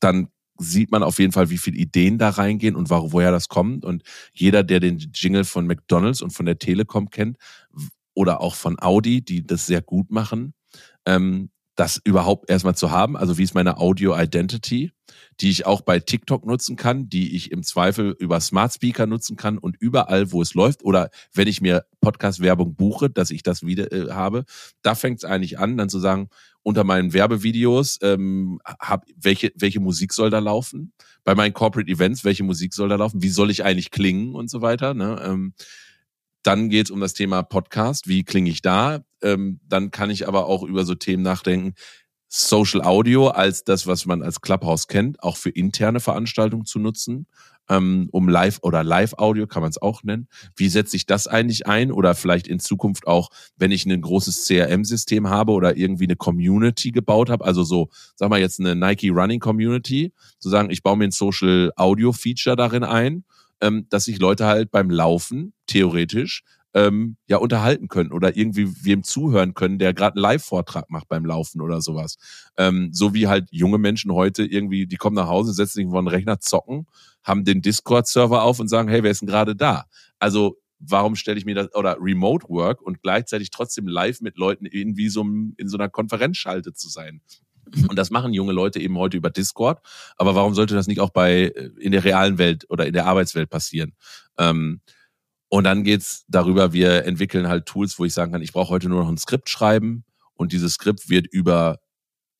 [0.00, 0.28] dann
[0.58, 3.84] sieht man auf jeden Fall, wie viele Ideen da reingehen und woher das kommt.
[3.84, 4.02] Und
[4.32, 7.36] jeder, der den Jingle von McDonalds und von der Telekom kennt
[8.14, 10.54] oder auch von Audi, die das sehr gut machen,
[11.06, 13.16] ähm, das überhaupt erstmal zu haben.
[13.16, 14.90] Also wie ist meine Audio Identity,
[15.40, 19.36] die ich auch bei TikTok nutzen kann, die ich im Zweifel über Smart Speaker nutzen
[19.36, 23.64] kann und überall, wo es läuft oder wenn ich mir Podcast-Werbung buche, dass ich das
[23.64, 24.44] wieder äh, habe.
[24.82, 26.30] Da fängt es eigentlich an, dann zu sagen,
[26.64, 30.92] unter meinen Werbevideos, ähm, hab, welche, welche Musik soll da laufen?
[31.22, 33.22] Bei meinen Corporate Events, welche Musik soll da laufen?
[33.22, 34.94] Wie soll ich eigentlich klingen und so weiter?
[34.94, 35.22] Ne?
[35.24, 35.54] Ähm,
[36.48, 38.08] dann geht es um das Thema Podcast.
[38.08, 39.00] Wie klinge ich da?
[39.20, 41.74] Ähm, dann kann ich aber auch über so Themen nachdenken.
[42.28, 47.26] Social Audio als das, was man als Clubhouse kennt, auch für interne Veranstaltungen zu nutzen,
[47.68, 50.26] ähm, um Live oder Live-Audio kann man es auch nennen.
[50.56, 51.92] Wie setze ich das eigentlich ein?
[51.92, 53.28] Oder vielleicht in Zukunft auch,
[53.58, 58.30] wenn ich ein großes CRM-System habe oder irgendwie eine Community gebaut habe, also so, sag
[58.30, 62.56] mal jetzt eine Nike Running Community, zu sagen, ich baue mir ein Social Audio Feature
[62.56, 63.24] darin ein,
[63.60, 66.42] ähm, dass sich Leute halt beim Laufen theoretisch
[66.74, 71.24] ähm, ja unterhalten können oder irgendwie wem zuhören können, der gerade einen Live-Vortrag macht beim
[71.24, 72.16] Laufen oder sowas.
[72.56, 76.02] Ähm, so wie halt junge Menschen heute irgendwie, die kommen nach Hause, setzen sich vor
[76.02, 76.86] den Rechner, zocken,
[77.24, 79.86] haben den Discord-Server auf und sagen, hey, wer ist denn gerade da?
[80.18, 84.66] Also warum stelle ich mir das oder Remote Work und gleichzeitig trotzdem live mit Leuten
[84.66, 87.20] in wie so in so einer Konferenzschalte zu sein?
[87.88, 89.80] Und das machen junge Leute eben heute über Discord.
[90.16, 93.06] Aber warum sollte das nicht auch bei äh, in der realen Welt oder in der
[93.06, 93.94] Arbeitswelt passieren?
[94.38, 94.80] Ähm,
[95.48, 98.88] und dann geht's darüber, wir entwickeln halt Tools, wo ich sagen kann, ich brauche heute
[98.88, 100.04] nur noch ein Skript schreiben
[100.34, 101.78] und dieses Skript wird über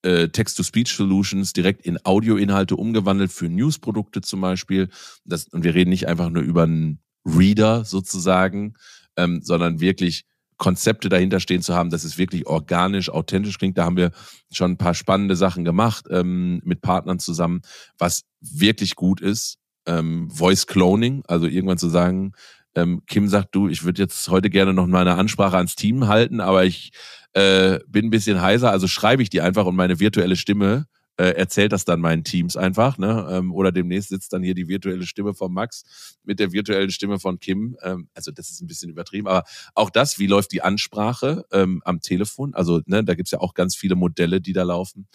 [0.03, 4.89] äh, Text-to-Speech-Solutions direkt in Audioinhalte umgewandelt für News-Produkte zum Beispiel.
[5.24, 8.74] Das, und wir reden nicht einfach nur über einen Reader sozusagen,
[9.16, 10.24] ähm, sondern wirklich
[10.59, 13.78] Konzepte dahinter stehen zu haben, dass es wirklich organisch, authentisch klingt.
[13.78, 14.11] Da haben wir
[14.52, 17.62] schon ein paar spannende Sachen gemacht ähm, mit Partnern zusammen,
[17.96, 19.56] was wirklich gut ist.
[19.86, 22.32] Ähm, Voice Cloning, also irgendwann zu sagen,
[22.74, 26.40] ähm, Kim sagt, du, ich würde jetzt heute gerne noch mal Ansprache ans Team halten,
[26.40, 26.90] aber ich
[27.32, 30.86] äh, bin ein bisschen heiser, also schreibe ich die einfach und meine virtuelle Stimme
[31.19, 33.27] äh, erzählt das dann meinen Teams einfach, ne?
[33.31, 37.19] Ähm, oder demnächst sitzt dann hier die virtuelle Stimme von Max mit der virtuellen Stimme
[37.19, 37.77] von Kim.
[37.83, 39.43] Ähm, also das ist ein bisschen übertrieben, aber
[39.75, 42.55] auch das, wie läuft die Ansprache ähm, am Telefon?
[42.55, 45.09] Also ne, da gibt's ja auch ganz viele Modelle, die da laufen.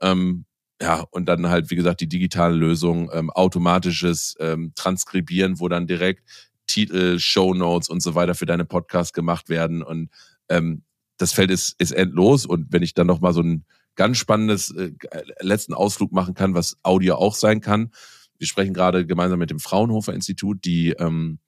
[0.00, 0.44] Ähm,
[0.82, 5.86] ja, und dann halt, wie gesagt, die digitale Lösung, ähm, automatisches ähm, Transkribieren, wo dann
[5.86, 6.28] direkt
[6.66, 9.84] Titel, Show Notes und so weiter für deine Podcasts gemacht werden.
[9.84, 10.10] Und
[10.48, 10.82] ähm,
[11.16, 12.44] das Feld ist, ist endlos.
[12.44, 13.64] Und wenn ich dann noch mal so ein
[13.96, 14.92] ganz spannendes äh,
[15.40, 17.90] letzten Ausflug machen kann, was Audio auch sein kann.
[18.38, 21.38] Wir sprechen gerade gemeinsam mit dem Fraunhofer Institut, die ähm,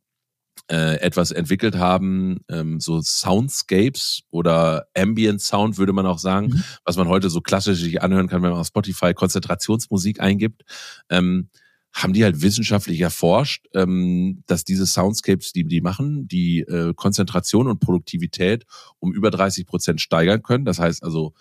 [0.71, 6.65] äh, etwas entwickelt haben, ähm, so Soundscapes oder Ambient Sound würde man auch sagen, mhm.
[6.85, 10.63] was man heute so klassisch sich anhören kann, wenn man auf Spotify Konzentrationsmusik eingibt.
[11.09, 11.51] Ähm,
[11.93, 17.69] haben die halt wissenschaftlich erforscht, ähm, dass diese Soundscapes, die die machen, die äh, Konzentration
[17.69, 18.67] und Produktivität
[18.99, 20.67] um über 30 Prozent steigern können.
[20.67, 21.33] Das heißt also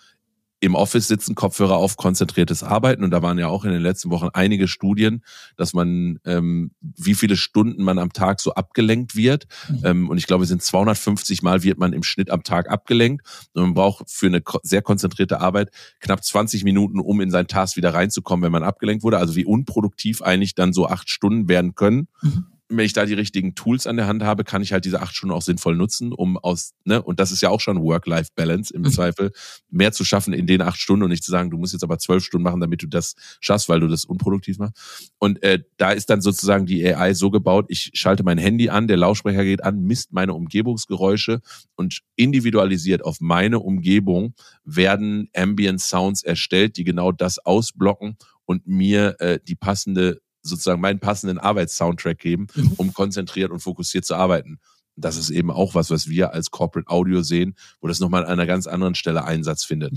[0.60, 3.04] im Office sitzen, Kopfhörer auf, konzentriertes Arbeiten.
[3.04, 5.22] Und da waren ja auch in den letzten Wochen einige Studien,
[5.56, 9.46] dass man, ähm, wie viele Stunden man am Tag so abgelenkt wird.
[9.68, 9.80] Mhm.
[9.84, 13.26] Ähm, und ich glaube, es sind 250 Mal wird man im Schnitt am Tag abgelenkt.
[13.52, 17.76] Und man braucht für eine sehr konzentrierte Arbeit knapp 20 Minuten, um in sein Task
[17.76, 19.18] wieder reinzukommen, wenn man abgelenkt wurde.
[19.18, 22.08] Also wie unproduktiv eigentlich dann so acht Stunden werden können.
[22.22, 25.00] Mhm wenn ich da die richtigen Tools an der Hand habe, kann ich halt diese
[25.00, 28.74] acht Stunden auch sinnvoll nutzen, um aus, ne, und das ist ja auch schon Work-Life-Balance
[28.74, 28.90] im mhm.
[28.90, 29.32] Zweifel,
[29.70, 31.98] mehr zu schaffen in den acht Stunden und nicht zu sagen, du musst jetzt aber
[31.98, 35.12] zwölf Stunden machen, damit du das schaffst, weil du das unproduktiv machst.
[35.18, 38.88] Und äh, da ist dann sozusagen die AI so gebaut, ich schalte mein Handy an,
[38.88, 41.40] der Lautsprecher geht an, misst meine Umgebungsgeräusche
[41.76, 49.16] und individualisiert auf meine Umgebung werden Ambient Sounds erstellt, die genau das ausblocken und mir
[49.20, 52.72] äh, die passende sozusagen meinen passenden Arbeitssoundtrack geben, mhm.
[52.76, 54.58] um konzentriert und fokussiert zu arbeiten.
[54.96, 58.30] Das ist eben auch was, was wir als Corporate Audio sehen, wo das nochmal an
[58.30, 59.92] einer ganz anderen Stelle Einsatz findet.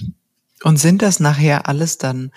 [0.63, 2.31] Und sind das nachher alles dann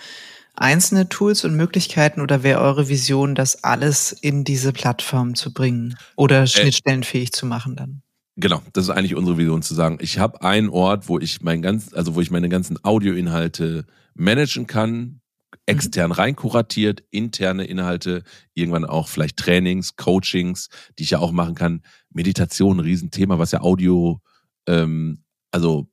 [0.55, 5.97] einzelne Tools und Möglichkeiten oder wäre eure Vision, das alles in diese Plattform zu bringen
[6.15, 8.01] oder äh, schnittstellenfähig äh, zu machen dann?
[8.35, 9.97] Genau, das ist eigentlich unsere Vision zu sagen.
[10.01, 13.85] Ich habe einen Ort, wo ich mein ganz, also wo ich meine ganzen Audioinhalte
[14.15, 15.21] managen kann,
[15.65, 16.13] extern mhm.
[16.13, 21.81] reinkuratiert, interne Inhalte, irgendwann auch vielleicht Trainings, Coachings, die ich ja auch machen kann.
[22.09, 24.21] Meditation, ein Riesenthema, was ja Audio,
[24.67, 25.87] ähm, also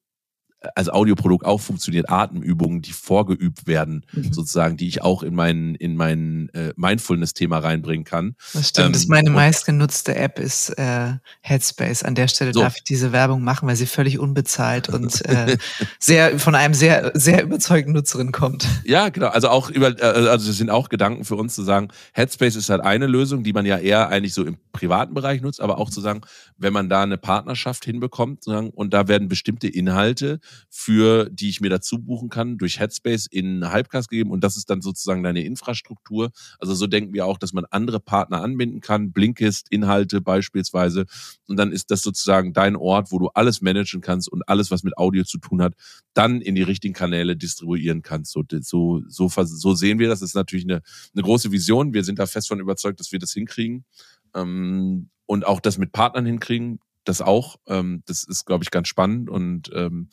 [0.75, 4.33] als Audioprodukt auch funktioniert, Atemübungen, die vorgeübt werden, mhm.
[4.33, 8.37] sozusagen, die ich auch in mein, in mein äh, Mindfulness-Thema reinbringen kann.
[8.53, 8.89] Das stimmt.
[8.89, 12.03] Ähm, das meine meistgenutzte App ist äh, Headspace.
[12.03, 12.61] An der Stelle so.
[12.61, 15.57] darf ich diese Werbung machen, weil sie völlig unbezahlt und äh,
[15.99, 18.69] sehr von einem sehr, sehr überzeugten Nutzerin kommt.
[18.85, 19.29] Ja, genau.
[19.29, 22.69] Also auch über, äh, also das sind auch Gedanken für uns zu sagen, Headspace ist
[22.69, 25.89] halt eine Lösung, die man ja eher eigentlich so im privaten Bereich nutzt, aber auch
[25.89, 26.21] zu sagen,
[26.59, 31.61] wenn man da eine Partnerschaft hinbekommt, sagen, und da werden bestimmte Inhalte für die ich
[31.61, 35.45] mir dazu buchen kann, durch Headspace in Hypecast gegeben und das ist dann sozusagen deine
[35.45, 36.31] Infrastruktur.
[36.59, 41.07] Also so denken wir auch, dass man andere Partner anbinden kann, Blinkist, Inhalte beispielsweise
[41.47, 44.83] und dann ist das sozusagen dein Ort, wo du alles managen kannst und alles, was
[44.83, 45.75] mit Audio zu tun hat,
[46.15, 48.33] dann in die richtigen Kanäle distribuieren kannst.
[48.33, 50.21] So, so, so, so sehen wir das.
[50.21, 50.83] Das ist natürlich eine,
[51.15, 51.95] eine große Vision.
[51.95, 53.85] Wir sind da fest von überzeugt, dass wir das hinkriegen.
[54.35, 57.57] Ähm, und auch das mit Partnern hinkriegen das auch.
[57.67, 60.09] Ähm, das ist, glaube ich, ganz spannend und ähm,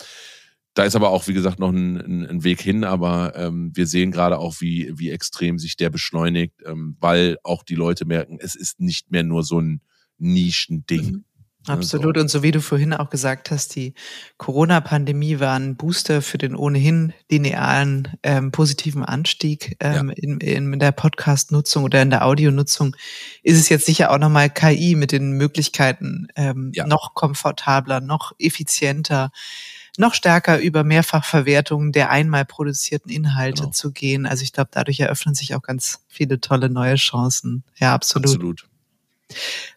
[0.77, 3.87] da ist aber auch, wie gesagt, noch ein, ein, ein Weg hin, aber ähm, wir
[3.87, 8.37] sehen gerade auch, wie, wie extrem sich der beschleunigt, ähm, weil auch die Leute merken,
[8.39, 9.81] es ist nicht mehr nur so ein
[10.19, 11.05] Nischending.
[11.05, 11.25] Mhm.
[11.67, 12.17] Absolut.
[12.17, 13.93] Und so wie du vorhin auch gesagt hast, die
[14.37, 20.15] Corona-Pandemie war ein Booster für den ohnehin linearen ähm, positiven Anstieg ähm, ja.
[20.15, 22.95] in, in der Podcast-Nutzung oder in der Audionutzung.
[23.43, 26.87] Ist es jetzt sicher auch nochmal KI mit den Möglichkeiten ähm, ja.
[26.87, 29.31] noch komfortabler, noch effizienter,
[29.97, 33.71] noch stärker über Mehrfachverwertung der einmal produzierten Inhalte genau.
[33.71, 34.25] zu gehen.
[34.25, 37.63] Also ich glaube, dadurch eröffnen sich auch ganz viele tolle neue Chancen.
[37.77, 38.27] Ja, absolut.
[38.27, 38.67] Absolut.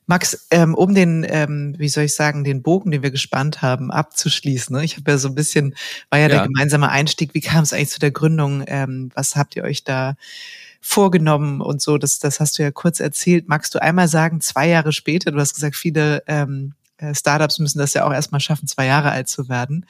[0.07, 3.91] Max, ähm, um den, ähm, wie soll ich sagen, den Bogen, den wir gespannt haben,
[3.91, 4.75] abzuschließen.
[4.75, 4.85] Ne?
[4.85, 5.75] Ich habe ja so ein bisschen,
[6.09, 7.35] war ja, ja, der gemeinsame Einstieg.
[7.35, 8.65] Wie kam es eigentlich zu der Gründung?
[8.67, 10.15] Ähm, was habt ihr euch da
[10.81, 11.99] vorgenommen und so?
[11.99, 13.49] Das, das hast du ja kurz erzählt.
[13.49, 17.79] Magst du einmal sagen, zwei Jahre später, du hast gesagt, viele ähm, äh, Startups müssen
[17.79, 19.87] das ja auch erstmal schaffen, zwei Jahre alt zu werden.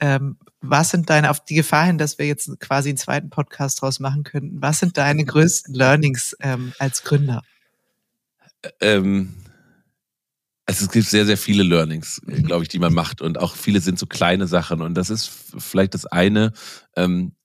[0.00, 3.80] ähm, was sind deine, auf die Gefahr hin, dass wir jetzt quasi einen zweiten Podcast
[3.80, 7.42] draus machen könnten, was sind deine größten Learnings ähm, als Gründer?
[8.80, 9.34] Ähm,
[10.66, 12.42] also es gibt sehr, sehr viele Learnings, mhm.
[12.42, 13.22] glaube ich, die man macht.
[13.22, 14.80] Und auch viele sind so kleine Sachen.
[14.82, 16.52] Und das ist vielleicht das eine,
[16.96, 17.36] ähm,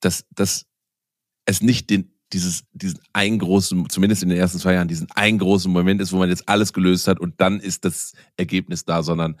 [0.00, 0.66] dass, dass
[1.44, 5.38] es nicht den, dieses, diesen einen großen, zumindest in den ersten zwei Jahren, diesen einen
[5.38, 9.02] großen Moment ist, wo man jetzt alles gelöst hat und dann ist das Ergebnis da,
[9.02, 9.38] sondern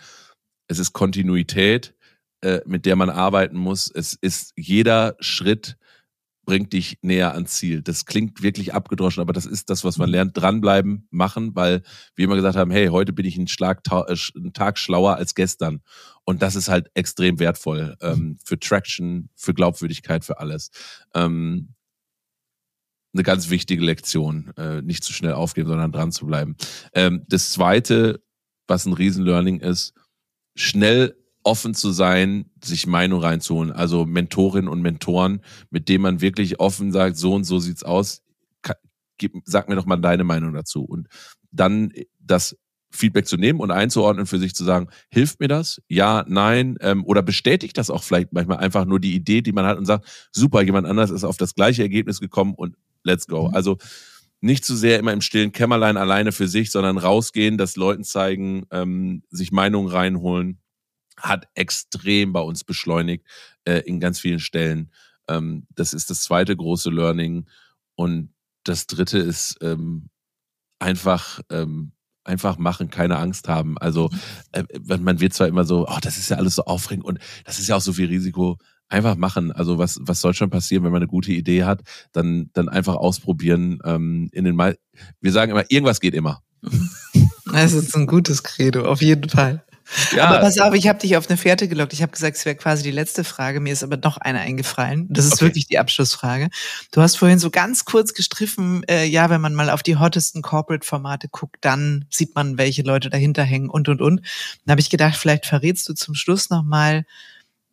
[0.68, 1.94] es ist Kontinuität,
[2.42, 3.90] äh, mit der man arbeiten muss.
[3.90, 5.78] Es ist jeder Schritt
[6.48, 7.82] bringt dich näher ans Ziel.
[7.82, 10.34] Das klingt wirklich abgedroschen, aber das ist das, was man lernt.
[10.34, 11.82] Dranbleiben, machen, weil
[12.14, 15.34] wir immer gesagt haben, hey, heute bin ich einen, Schlag, äh, einen Tag schlauer als
[15.34, 15.82] gestern.
[16.24, 20.70] Und das ist halt extrem wertvoll ähm, für Traction, für Glaubwürdigkeit, für alles.
[21.14, 21.74] Ähm,
[23.12, 26.56] eine ganz wichtige Lektion, äh, nicht zu schnell aufgeben, sondern dran zu bleiben.
[26.94, 28.22] Ähm, das zweite,
[28.66, 29.92] was ein Riesenlearning ist,
[30.56, 31.14] schnell
[31.48, 33.72] offen zu sein, sich Meinung reinzuholen.
[33.72, 35.40] Also Mentorinnen und Mentoren,
[35.70, 38.22] mit denen man wirklich offen sagt, so und so sieht's aus.
[39.44, 40.84] Sag mir doch mal deine Meinung dazu.
[40.84, 41.08] Und
[41.50, 41.90] dann
[42.20, 42.54] das
[42.90, 45.80] Feedback zu nehmen und einzuordnen für sich zu sagen, hilft mir das?
[45.88, 49.64] Ja, nein, ähm, oder bestätigt das auch vielleicht manchmal einfach nur die Idee, die man
[49.64, 53.48] hat und sagt, super, jemand anders ist auf das gleiche Ergebnis gekommen und let's go.
[53.48, 53.54] Mhm.
[53.54, 53.78] Also
[54.40, 58.66] nicht zu sehr immer im stillen Kämmerlein alleine für sich, sondern rausgehen, das Leuten zeigen,
[58.70, 60.58] ähm, sich Meinungen reinholen
[61.20, 63.26] hat extrem bei uns beschleunigt
[63.64, 64.90] äh, in ganz vielen Stellen.
[65.28, 67.46] Ähm, das ist das zweite große Learning.
[67.94, 68.32] Und
[68.64, 70.08] das dritte ist ähm,
[70.78, 71.92] einfach, ähm,
[72.24, 73.78] einfach machen, keine Angst haben.
[73.78, 74.10] Also
[74.52, 74.64] äh,
[74.98, 77.68] man wird zwar immer so, oh, das ist ja alles so aufregend und das ist
[77.68, 78.58] ja auch so viel Risiko.
[78.90, 79.52] Einfach machen.
[79.52, 82.94] Also was, was soll schon passieren, wenn man eine gute Idee hat, dann, dann einfach
[82.94, 83.80] ausprobieren.
[83.84, 84.78] Ähm, in den Mal
[85.20, 86.42] Wir sagen immer, irgendwas geht immer.
[87.50, 89.64] Das ist ein gutes Credo, auf jeden Fall.
[90.14, 90.26] Ja.
[90.28, 91.92] Aber pass auf, ich habe dich auf eine Fährte gelockt.
[91.92, 93.60] Ich habe gesagt, es wäre quasi die letzte Frage.
[93.60, 95.06] Mir ist aber noch eine eingefallen.
[95.10, 95.46] Das ist okay.
[95.46, 96.48] wirklich die Abschlussfrage.
[96.90, 100.42] Du hast vorhin so ganz kurz gestriffen, äh, ja, wenn man mal auf die hottesten
[100.42, 104.20] Corporate-Formate guckt, dann sieht man, welche Leute dahinter hängen und, und, und.
[104.64, 107.04] Dann habe ich gedacht, vielleicht verrätst du zum Schluss noch mal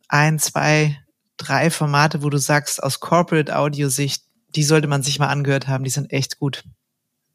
[0.08, 0.98] ein, zwei,
[1.36, 4.22] drei Formate, wo du sagst, aus Corporate-Audio-Sicht,
[4.54, 6.64] die sollte man sich mal angehört haben, die sind echt gut.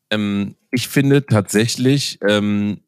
[0.10, 2.82] Ähm, ich finde tatsächlich, ähm,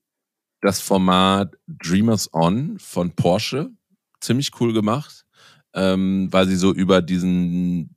[0.63, 3.69] das Format Dreamers On von Porsche.
[4.21, 5.25] Ziemlich cool gemacht,
[5.73, 7.95] ähm, weil sie so über diesen,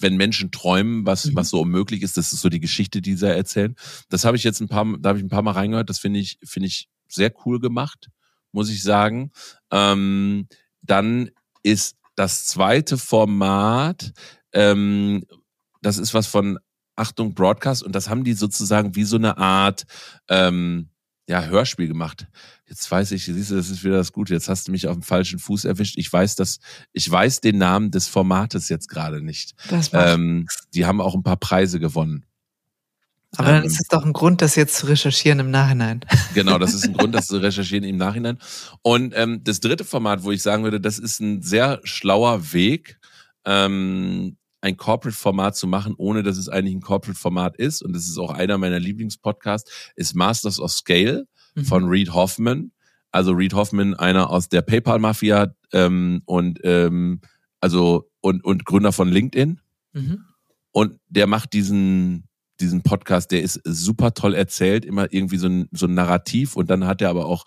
[0.00, 1.36] wenn Menschen träumen, was, mhm.
[1.36, 3.74] was so unmöglich ist, das ist so die Geschichte, die sie erzählen.
[4.08, 5.90] Das habe ich jetzt ein paar, da habe ich ein paar Mal reingehört.
[5.90, 8.08] Das finde ich, finde ich sehr cool gemacht,
[8.50, 9.30] muss ich sagen.
[9.70, 10.48] Ähm,
[10.80, 11.30] dann
[11.62, 14.12] ist das zweite Format,
[14.52, 15.26] ähm,
[15.82, 16.58] das ist was von
[16.96, 19.84] Achtung Broadcast und das haben die sozusagen wie so eine Art
[20.28, 20.88] ähm,
[21.28, 22.26] ja, Hörspiel gemacht.
[22.66, 24.32] Jetzt weiß ich, siehst du, das ist wieder das Gute.
[24.32, 25.96] Jetzt hast du mich auf dem falschen Fuß erwischt.
[25.98, 26.58] Ich weiß das,
[26.92, 29.54] ich weiß den Namen des Formates jetzt gerade nicht.
[29.68, 32.24] Das ähm, die haben auch ein paar Preise gewonnen.
[33.36, 36.00] Aber dann ähm, ist es doch ein Grund, das jetzt zu recherchieren im Nachhinein.
[36.34, 38.38] Genau, das ist ein Grund, das zu recherchieren im Nachhinein.
[38.82, 42.98] Und ähm, das dritte Format, wo ich sagen würde, das ist ein sehr schlauer Weg,
[43.44, 47.82] ähm, ein Corporate-Format zu machen, ohne dass es eigentlich ein Corporate-Format ist.
[47.82, 51.64] Und das ist auch einer meiner Lieblingspodcasts, ist Masters of Scale mhm.
[51.64, 52.72] von Reed Hoffman.
[53.10, 57.20] Also Reed Hoffman, einer aus der PayPal-Mafia ähm, und ähm,
[57.60, 59.60] also und, und Gründer von LinkedIn.
[59.92, 60.24] Mhm.
[60.72, 62.28] Und der macht diesen
[62.60, 66.68] diesen Podcast, der ist super toll erzählt, immer irgendwie so ein, so ein Narrativ und
[66.70, 67.44] dann hat er aber auch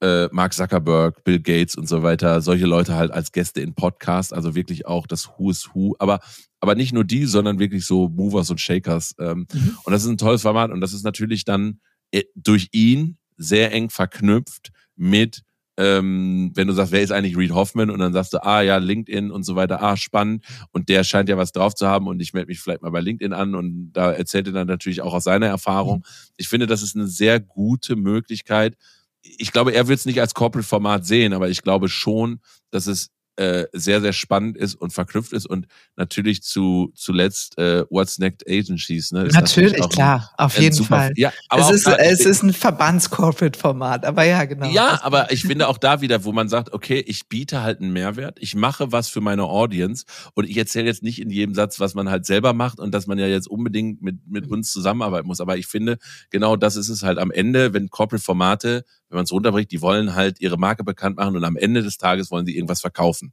[0.00, 4.32] äh, Mark Zuckerberg, Bill Gates und so weiter, solche Leute halt als Gäste in Podcast,
[4.32, 6.20] also wirklich auch das Who is Who, aber,
[6.60, 9.14] aber nicht nur die, sondern wirklich so Movers und Shakers.
[9.18, 9.78] Ähm, mhm.
[9.84, 11.80] Und das ist ein tolles Format und das ist natürlich dann
[12.12, 15.42] äh, durch ihn sehr eng verknüpft mit
[15.78, 18.78] ähm, wenn du sagst, wer ist eigentlich Reed Hoffman und dann sagst du, ah ja,
[18.78, 22.20] LinkedIn und so weiter, ah, spannend und der scheint ja was drauf zu haben und
[22.20, 25.14] ich melde mich vielleicht mal bei LinkedIn an und da erzählt er dann natürlich auch
[25.14, 25.98] aus seiner Erfahrung.
[25.98, 26.32] Mhm.
[26.36, 28.76] Ich finde, das ist eine sehr gute Möglichkeit,
[29.22, 32.40] ich glaube, er wird es nicht als Corporate-Format sehen, aber ich glaube schon,
[32.70, 35.66] dass es äh, sehr, sehr spannend ist und verknüpft ist und
[35.96, 39.12] natürlich zu zuletzt äh, What's Next Agencies.
[39.12, 41.12] Ne, natürlich, natürlich klar, ein, auf jeden Fall.
[41.16, 44.68] Ja, aber es, ist, da, es ist ein Verbands-Corporate-Format, aber ja, genau.
[44.70, 47.92] Ja, aber ich finde auch da wieder, wo man sagt, okay, ich biete halt einen
[47.92, 51.78] Mehrwert, ich mache was für meine Audience und ich erzähle jetzt nicht in jedem Satz,
[51.78, 54.52] was man halt selber macht und dass man ja jetzt unbedingt mit, mit mhm.
[54.52, 55.40] uns zusammenarbeiten muss.
[55.40, 55.98] Aber ich finde,
[56.30, 60.14] genau das ist es halt am Ende, wenn Corporate-Formate wenn man es runterbricht, die wollen
[60.14, 63.27] halt ihre Marke bekannt machen und am Ende des Tages wollen sie irgendwas verkaufen.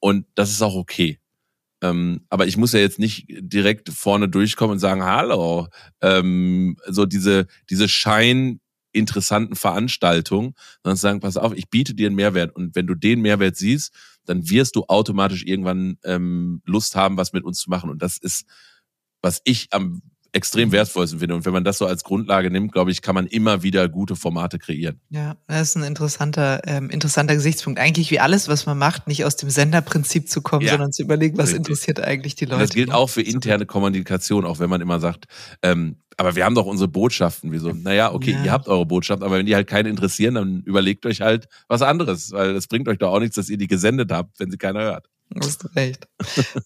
[0.00, 1.18] Und das ist auch okay.
[1.82, 5.68] Ähm, aber ich muss ja jetzt nicht direkt vorne durchkommen und sagen, hallo,
[6.00, 8.60] ähm, so diese, diese Schein,
[8.92, 13.20] interessanten Veranstaltung, sondern sagen, pass auf, ich biete dir einen Mehrwert und wenn du den
[13.20, 13.92] Mehrwert siehst,
[14.24, 17.90] dann wirst du automatisch irgendwann ähm, Lust haben, was mit uns zu machen.
[17.90, 18.46] Und das ist,
[19.20, 20.00] was ich am
[20.34, 21.34] extrem wertvollsten finde.
[21.34, 24.16] Und wenn man das so als Grundlage nimmt, glaube ich, kann man immer wieder gute
[24.16, 25.00] Formate kreieren.
[25.10, 27.78] Ja, das ist ein interessanter, ähm, interessanter Gesichtspunkt.
[27.78, 30.72] Eigentlich wie alles, was man macht, nicht aus dem Senderprinzip zu kommen, ja.
[30.72, 31.58] sondern zu überlegen, was Richtig.
[31.58, 32.54] interessiert eigentlich die Leute.
[32.56, 35.26] Und das gilt auch für interne Kommunikation, auch wenn man immer sagt,
[35.62, 37.52] ähm, aber wir haben doch unsere Botschaften.
[37.52, 37.72] Wieso?
[37.72, 38.44] Naja, okay, ja.
[38.44, 41.82] ihr habt eure Botschaften, aber wenn die halt keinen interessieren, dann überlegt euch halt was
[41.82, 44.58] anderes, weil es bringt euch doch auch nichts, dass ihr die gesendet habt, wenn sie
[44.58, 45.08] keiner hört.
[45.34, 46.06] Du hast recht.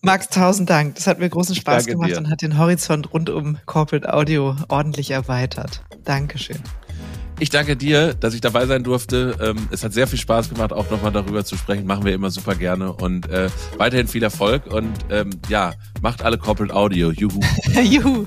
[0.03, 0.97] Max, tausend Dank.
[0.97, 2.19] Das hat mir großen Spaß gemacht dir.
[2.19, 5.83] und hat den Horizont rund um Corporate Audio ordentlich erweitert.
[6.05, 6.59] Dankeschön.
[7.41, 9.37] Ich danke dir, dass ich dabei sein durfte.
[9.41, 11.87] Ähm, es hat sehr viel Spaß gemacht, auch nochmal darüber zu sprechen.
[11.87, 12.93] Machen wir immer super gerne.
[12.93, 14.67] Und äh, weiterhin viel Erfolg.
[14.67, 17.13] Und ähm, ja, macht alle Corporate Audio.
[17.13, 17.41] Juhu.
[17.83, 18.27] Juhu.